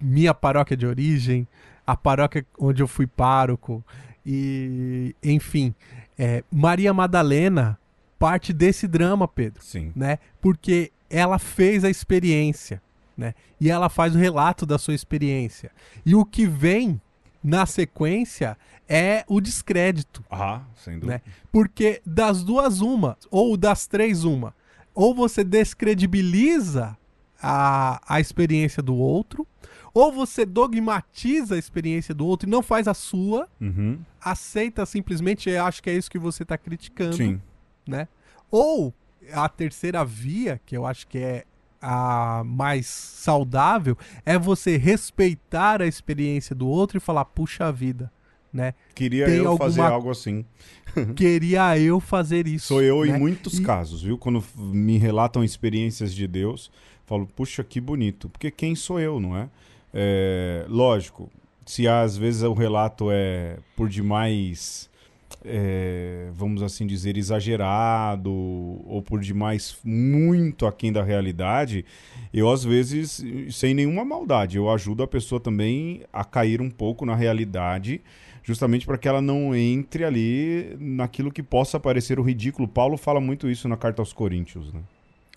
[0.00, 1.46] minha paróquia de origem,
[1.86, 3.84] a paróquia onde eu fui pároco,
[4.26, 5.74] e enfim,
[6.22, 7.78] é, Maria Madalena
[8.18, 9.90] parte desse drama, Pedro Sim.
[9.96, 10.18] né?
[10.38, 12.82] Porque ela fez a experiência,
[13.16, 13.32] né?
[13.58, 15.70] E ela faz o relato da sua experiência.
[16.04, 17.00] E o que vem
[17.42, 21.22] na sequência é o descrédito, Ah, sem dúvida.
[21.24, 21.32] né?
[21.50, 24.54] Porque das duas uma, ou das três uma,
[24.94, 26.94] ou você descredibiliza
[27.42, 29.46] a, a experiência do outro,
[29.94, 33.98] ou você dogmatiza a experiência do outro e não faz a sua, Uhum.
[34.20, 37.40] aceita simplesmente, acho que é isso que você está criticando Sim.
[37.86, 38.08] né?
[38.50, 38.92] Ou
[39.32, 41.44] a terceira via, que eu acho que é
[41.82, 48.12] a mais saudável, é você respeitar a experiência do outro e falar, puxa vida,
[48.52, 48.74] né?
[48.94, 50.44] Queria Tem eu fazer alguma- algo assim.
[51.16, 52.66] Queria eu fazer isso.
[52.66, 53.16] Sou eu né?
[53.16, 54.18] em muitos E- casos, viu?
[54.18, 56.70] Quando me relatam experiências de Deus,
[57.06, 58.28] falo, puxa, que bonito.
[58.28, 59.48] Porque quem sou eu, não é?
[59.92, 61.30] É, lógico,
[61.66, 64.88] se às vezes o relato é por demais,
[65.44, 71.84] é, vamos assim dizer, exagerado, ou por demais muito aquém da realidade,
[72.32, 77.04] eu às vezes, sem nenhuma maldade, eu ajudo a pessoa também a cair um pouco
[77.04, 78.00] na realidade
[78.42, 82.66] justamente para que ela não entre ali naquilo que possa parecer o ridículo.
[82.66, 84.80] Paulo fala muito isso na carta aos Coríntios, né?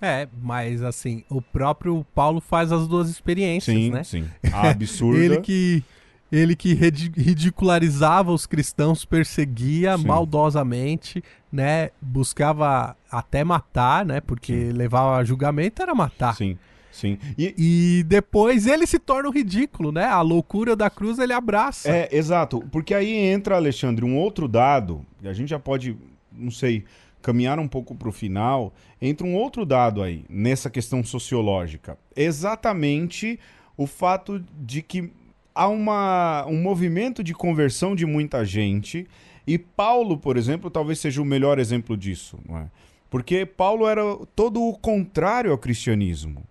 [0.05, 4.03] É, mas assim, o próprio Paulo faz as duas experiências, Sim, né?
[4.03, 4.25] sim.
[4.51, 5.23] A absurda.
[5.23, 5.83] Ele que
[6.31, 10.07] ele que ridicularizava os cristãos, perseguia Sim.
[10.07, 11.91] maldosamente, né?
[12.01, 14.19] Buscava até matar, né?
[14.19, 16.35] Porque levar a julgamento era matar.
[16.35, 16.57] Sim,
[16.91, 17.19] sim.
[17.37, 20.05] E, E depois ele se torna o ridículo, né?
[20.05, 21.87] A loucura da cruz ele abraça.
[21.89, 22.63] é, exato.
[22.71, 25.95] Porque aí entra, Alexandre, um outro dado, a gente já pode,
[26.31, 26.83] não sei,
[27.23, 28.73] caminhar um pouco para o final.
[29.01, 31.97] Entra um outro dado aí, nessa questão sociológica.
[32.15, 33.39] Exatamente
[33.75, 35.11] o fato de que
[35.55, 39.07] há uma, um movimento de conversão de muita gente.
[39.47, 42.69] E Paulo, por exemplo, talvez seja o melhor exemplo disso, não é?
[43.09, 44.01] Porque Paulo era
[44.35, 46.43] todo o contrário ao cristianismo.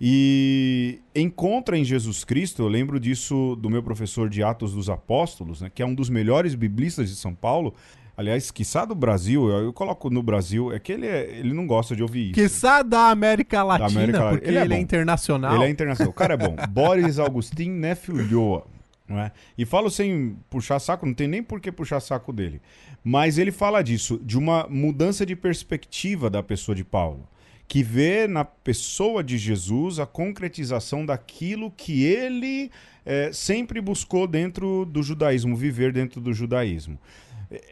[0.00, 5.60] E encontra em Jesus Cristo, eu lembro disso do meu professor de Atos dos Apóstolos,
[5.60, 7.74] né, que é um dos melhores biblistas de São Paulo.
[8.20, 11.66] Aliás, quiçá do Brasil, eu, eu coloco no Brasil, é que ele, é- ele não
[11.66, 12.34] gosta de ouvir isso.
[12.34, 14.30] Quiçá da América Latina, América Latina.
[14.38, 14.82] porque Ele ele é é, bom.
[14.82, 15.54] internacional.
[15.54, 16.10] Ele é internacional.
[16.10, 16.54] O cara é bom.
[16.68, 18.66] Boris Augustin Nefilhoa.
[19.08, 19.30] É?
[19.56, 22.60] E falo sem puxar saco, não tem nem por que puxar saco dele.
[23.02, 27.26] Mas ele fala disso, de uma mudança de perspectiva da pessoa de Paulo.
[27.66, 32.70] Que vê na pessoa de Jesus a concretização daquilo que ele
[33.06, 36.98] eh, sempre buscou dentro do judaísmo, viver dentro do judaísmo.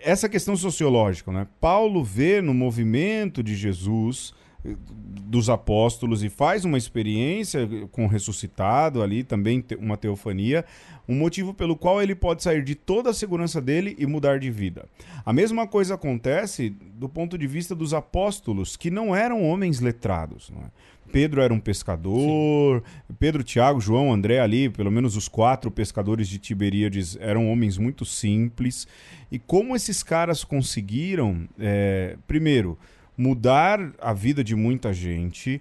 [0.03, 1.47] Essa questão sociológica, né?
[1.61, 4.35] Paulo vê no movimento de Jesus
[4.75, 10.65] dos apóstolos e faz uma experiência com o ressuscitado ali, também uma teofania,
[11.09, 14.51] um motivo pelo qual ele pode sair de toda a segurança dele e mudar de
[14.51, 14.87] vida.
[15.25, 20.51] A mesma coisa acontece do ponto de vista dos apóstolos, que não eram homens letrados.
[20.51, 20.71] Não é?
[21.11, 23.15] Pedro era um pescador, Sim.
[23.19, 28.05] Pedro, Tiago, João, André ali, pelo menos os quatro pescadores de Tiberíades eram homens muito
[28.05, 28.87] simples.
[29.31, 32.79] E como esses caras conseguiram, é, primeiro,
[33.17, 35.61] mudar a vida de muita gente,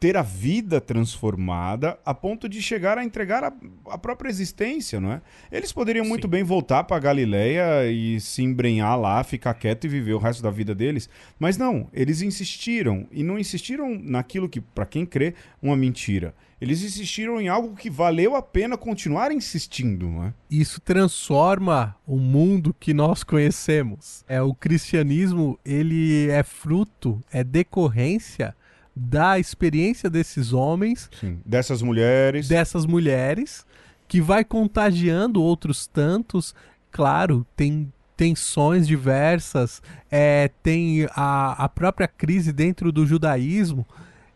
[0.00, 3.52] ter a vida transformada a ponto de chegar a entregar a,
[3.90, 5.20] a própria existência, não é?
[5.52, 10.14] Eles poderiam muito bem voltar para Galileia e se embrenhar lá, ficar quieto e viver
[10.14, 14.86] o resto da vida deles, mas não, eles insistiram e não insistiram naquilo que, para
[14.86, 16.34] quem crê, uma mentira.
[16.58, 20.34] Eles insistiram em algo que valeu a pena continuar insistindo, não é?
[20.50, 24.24] Isso transforma o mundo que nós conhecemos.
[24.28, 28.54] É o cristianismo, ele é fruto, é decorrência
[29.02, 31.40] da experiência desses homens, Sim.
[31.44, 33.64] dessas mulheres, dessas mulheres,
[34.06, 36.54] que vai contagiando outros tantos.
[36.90, 43.86] Claro, tem tensões diversas, é, tem a, a própria crise dentro do judaísmo,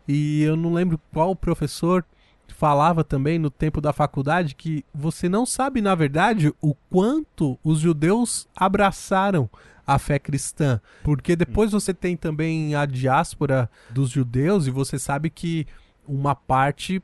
[0.07, 2.03] e eu não lembro qual professor
[2.47, 7.79] falava também no tempo da faculdade que você não sabe, na verdade, o quanto os
[7.79, 9.49] judeus abraçaram
[9.85, 10.79] a fé cristã.
[11.03, 15.67] Porque depois você tem também a diáspora dos judeus e você sabe que
[16.07, 17.01] uma parte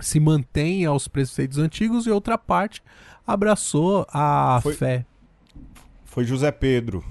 [0.00, 2.82] se mantém aos preceitos antigos e outra parte
[3.26, 5.04] abraçou a foi, fé.
[6.04, 7.04] Foi José Pedro.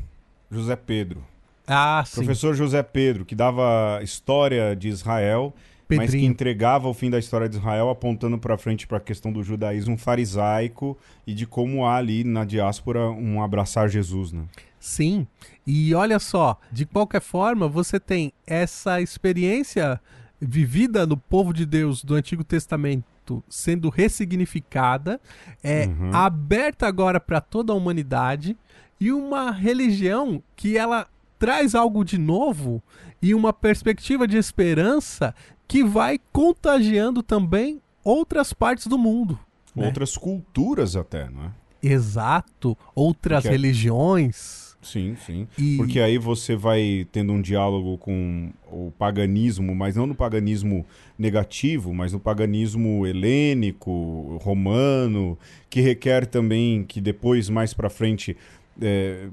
[0.50, 1.24] José Pedro.
[1.68, 2.24] Ah, sim.
[2.24, 5.54] Professor José Pedro, que dava história de Israel
[5.88, 6.12] Pedrinho.
[6.12, 9.32] mas que entregava o fim da história de Israel apontando para frente para a questão
[9.32, 14.44] do judaísmo farisaico e de como há ali na diáspora um abraçar Jesus, né?
[14.80, 15.28] Sim.
[15.66, 20.00] E olha só, de qualquer forma, você tem essa experiência
[20.40, 25.20] vivida no povo de Deus do Antigo Testamento sendo ressignificada,
[25.62, 26.14] é uhum.
[26.14, 28.56] aberta agora para toda a humanidade
[29.00, 31.08] e uma religião que ela
[31.38, 32.82] traz algo de novo
[33.22, 35.36] e uma perspectiva de esperança
[35.68, 39.38] que vai contagiando também outras partes do mundo.
[39.76, 39.86] Né?
[39.86, 40.22] Outras né?
[40.22, 41.52] culturas até, não é?
[41.82, 44.67] Exato, outras Porque religiões.
[44.88, 45.48] Sim, sim.
[45.58, 45.76] E...
[45.76, 50.86] Porque aí você vai tendo um diálogo com o paganismo, mas não no paganismo
[51.18, 55.38] negativo, mas no paganismo helênico, romano,
[55.70, 58.38] que requer também que depois, mais para frente,
[58.82, 59.28] é,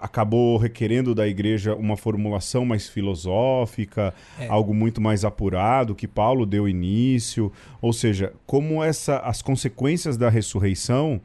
[0.00, 4.48] acabou requerendo da igreja uma formulação mais filosófica, é.
[4.48, 10.28] algo muito mais apurado que Paulo deu início, ou seja, como essa as consequências da
[10.28, 11.20] ressurreição,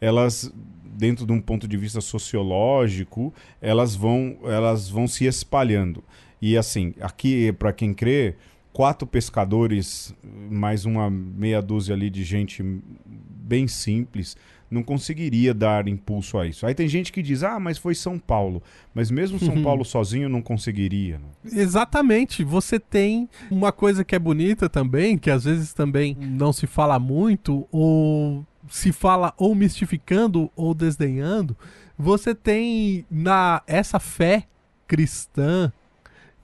[0.00, 0.52] elas
[0.98, 3.32] dentro de um ponto de vista sociológico,
[3.62, 6.02] elas vão elas vão se espalhando.
[6.42, 8.34] E assim, aqui para quem crê,
[8.72, 10.12] quatro pescadores,
[10.50, 12.62] mais uma meia dúzia ali de gente
[13.04, 14.36] bem simples,
[14.70, 16.66] não conseguiria dar impulso a isso.
[16.66, 18.62] Aí tem gente que diz, ah, mas foi São Paulo.
[18.94, 19.62] Mas mesmo São uhum.
[19.62, 21.20] Paulo sozinho não conseguiria.
[21.44, 22.44] Exatamente.
[22.44, 26.98] Você tem uma coisa que é bonita também, que às vezes também não se fala
[26.98, 31.56] muito, ou se fala ou mistificando ou desdenhando.
[31.98, 34.46] Você tem na essa fé
[34.86, 35.72] cristã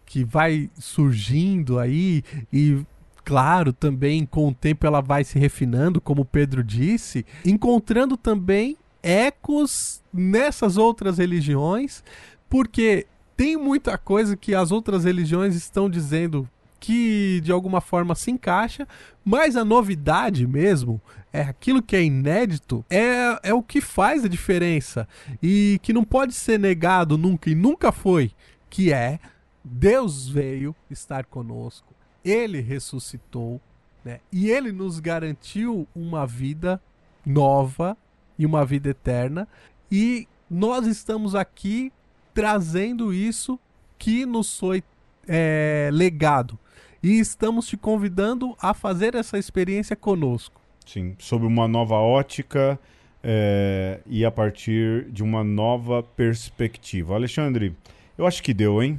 [0.05, 2.22] que vai surgindo aí
[2.53, 2.85] e
[3.25, 10.03] claro, também com o tempo ela vai se refinando, como Pedro disse, encontrando também ecos
[10.12, 12.05] nessas outras religiões,
[12.51, 13.07] porque
[13.37, 16.49] tem muita coisa que as outras religiões estão dizendo
[16.85, 18.87] que de alguma forma se encaixa,
[19.24, 21.01] mas a novidade mesmo,
[21.32, 25.09] é aquilo que é inédito, é, é o que faz a diferença
[25.43, 28.32] e que não pode ser negado nunca e nunca foi,
[28.68, 29.18] que é
[29.64, 33.61] Deus veio estar conosco ele ressuscitou,
[34.05, 34.20] né?
[34.32, 36.80] E ele nos garantiu uma vida
[37.24, 37.97] nova
[38.39, 39.47] e uma vida eterna.
[39.93, 41.93] E nós estamos aqui
[42.32, 43.61] trazendo isso
[43.99, 44.82] que nos foi
[45.28, 46.59] é, legado.
[47.05, 50.59] E estamos te convidando a fazer essa experiência conosco.
[50.87, 52.81] Sim, sob uma nova ótica
[53.23, 57.15] é, e a partir de uma nova perspectiva.
[57.15, 57.77] Alexandre,
[58.17, 58.99] eu acho que deu, hein?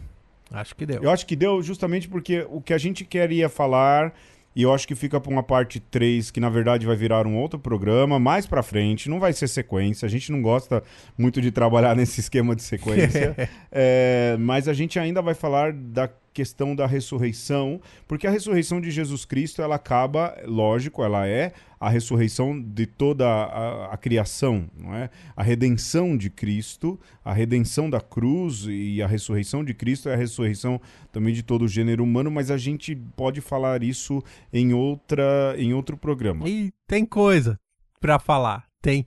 [0.52, 1.02] Acho que deu.
[1.02, 4.14] Eu acho que deu justamente porque o que a gente queria falar,
[4.56, 7.36] e eu acho que fica para uma parte 3, que na verdade vai virar um
[7.36, 10.06] outro programa, mais para frente, não vai ser sequência.
[10.06, 10.84] A gente não gosta
[11.18, 13.36] muito de trabalhar nesse esquema de sequência.
[13.72, 18.92] é, mas a gente ainda vai falar da questão da ressurreição, porque a ressurreição de
[18.92, 24.94] Jesus Cristo, ela acaba, lógico, ela é a ressurreição de toda a, a, criação, não
[24.94, 25.10] é?
[25.34, 30.18] A redenção de Cristo, a redenção da cruz e a ressurreição de Cristo é a
[30.18, 30.80] ressurreição
[31.10, 34.22] também de todo o gênero humano, mas a gente pode falar isso
[34.52, 36.50] em outra em outro programa.
[36.50, 37.58] E tem coisa
[38.02, 38.66] para falar.
[38.82, 39.06] Tem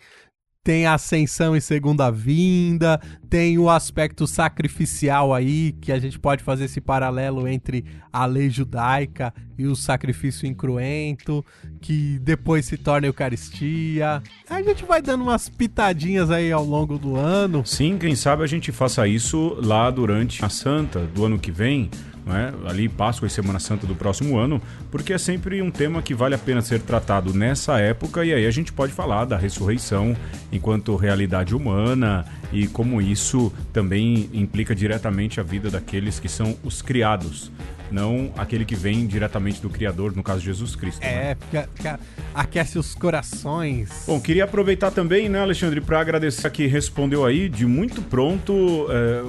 [0.69, 3.01] tem a ascensão e segunda vinda,
[3.31, 8.51] tem o aspecto sacrificial aí, que a gente pode fazer esse paralelo entre a lei
[8.51, 11.43] judaica e o sacrifício incruento,
[11.81, 14.23] que depois se torna Eucaristia.
[14.47, 17.65] A gente vai dando umas pitadinhas aí ao longo do ano.
[17.65, 21.89] Sim, quem sabe a gente faça isso lá durante a Santa do ano que vem,
[22.37, 22.53] é?
[22.69, 24.61] ali Páscoa e Semana Santa do próximo ano,
[24.91, 28.47] porque é sempre um tema que vale a pena ser tratado nessa época e aí
[28.47, 30.17] a gente pode falar da ressurreição
[30.53, 36.83] enquanto realidade humana e como isso também implica diretamente a vida daqueles que são os
[36.83, 37.51] criados
[37.91, 41.03] não aquele que vem diretamente do Criador, no caso Jesus Cristo.
[41.03, 41.99] É, né?
[42.35, 44.05] aquece os corações.
[44.07, 49.23] Bom, queria aproveitar também, né, Alexandre, para agradecer que respondeu aí de muito pronto é,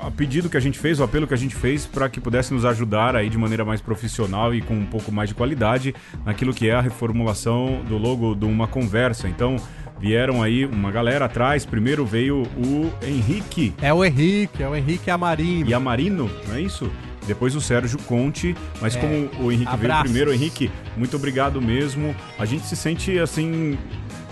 [0.00, 2.52] a pedido que a gente fez, o apelo que a gente fez para que pudesse
[2.54, 5.94] nos ajudar aí de maneira mais profissional e com um pouco mais de qualidade
[6.24, 9.28] naquilo que é a reformulação do logo de uma conversa.
[9.28, 9.56] Então,
[9.98, 11.66] vieram aí uma galera atrás.
[11.66, 13.74] Primeiro veio o Henrique.
[13.82, 15.68] É o Henrique, é o Henrique Amarino.
[15.68, 16.90] E Amarino, não é isso?
[17.26, 19.80] Depois o Sérgio Conte, mas é, como o Henrique abraços.
[19.80, 22.14] veio primeiro, Henrique, muito obrigado mesmo.
[22.38, 23.76] A gente se sente assim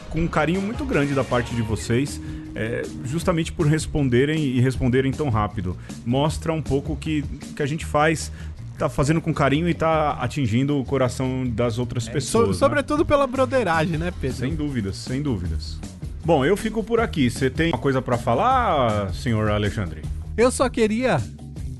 [0.08, 2.20] com um carinho muito grande da parte de vocês
[2.56, 5.76] é, justamente por responderem e responderem tão rápido.
[6.04, 7.22] Mostra um pouco o que,
[7.54, 8.32] que a gente faz
[8.78, 12.44] tá fazendo com carinho e tá atingindo o coração das outras é, pessoas.
[12.44, 12.58] So, né?
[12.58, 14.36] sobretudo pela broderagem, né, Pedro?
[14.36, 15.78] Sem dúvidas, sem dúvidas.
[16.24, 17.30] Bom, eu fico por aqui.
[17.30, 20.02] Você tem uma coisa para falar, senhor Alexandre?
[20.36, 21.22] Eu só queria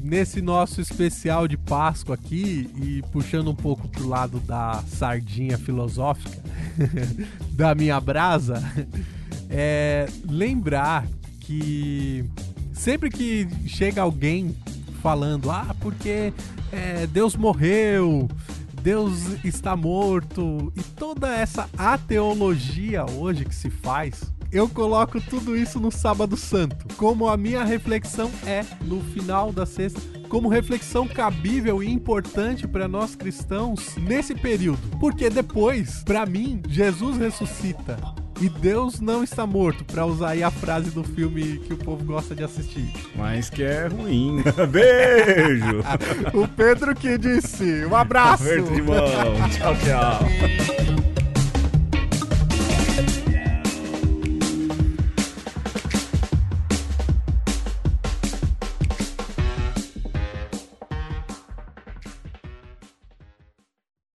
[0.01, 6.39] nesse nosso especial de Páscoa aqui e puxando um pouco pro lado da sardinha filosófica
[7.53, 8.63] da minha brasa,
[9.51, 11.07] é lembrar
[11.41, 12.25] que
[12.73, 14.57] sempre que chega alguém
[15.03, 16.33] falando, ah, porque
[16.73, 18.29] é, Deus morreu,
[18.83, 25.79] Deus está morto, e toda essa ateologia hoje que se faz, eu coloco tudo isso
[25.81, 26.87] no Sábado Santo.
[26.97, 32.89] Como a minha reflexão é, no final da sexta, como reflexão cabível e importante para
[32.89, 34.79] nós cristãos nesse período.
[34.99, 40.51] Porque depois, para mim, Jesus ressuscita e Deus não está morto, para usar aí a
[40.51, 42.93] frase do filme que o povo gosta de assistir.
[43.15, 44.43] Mas que é ruim.
[44.71, 45.83] Beijo!
[46.35, 47.85] o Pedro que disse.
[47.87, 48.45] Um abraço!
[48.45, 48.97] Aperto de mão.
[49.51, 50.77] tchau, tchau.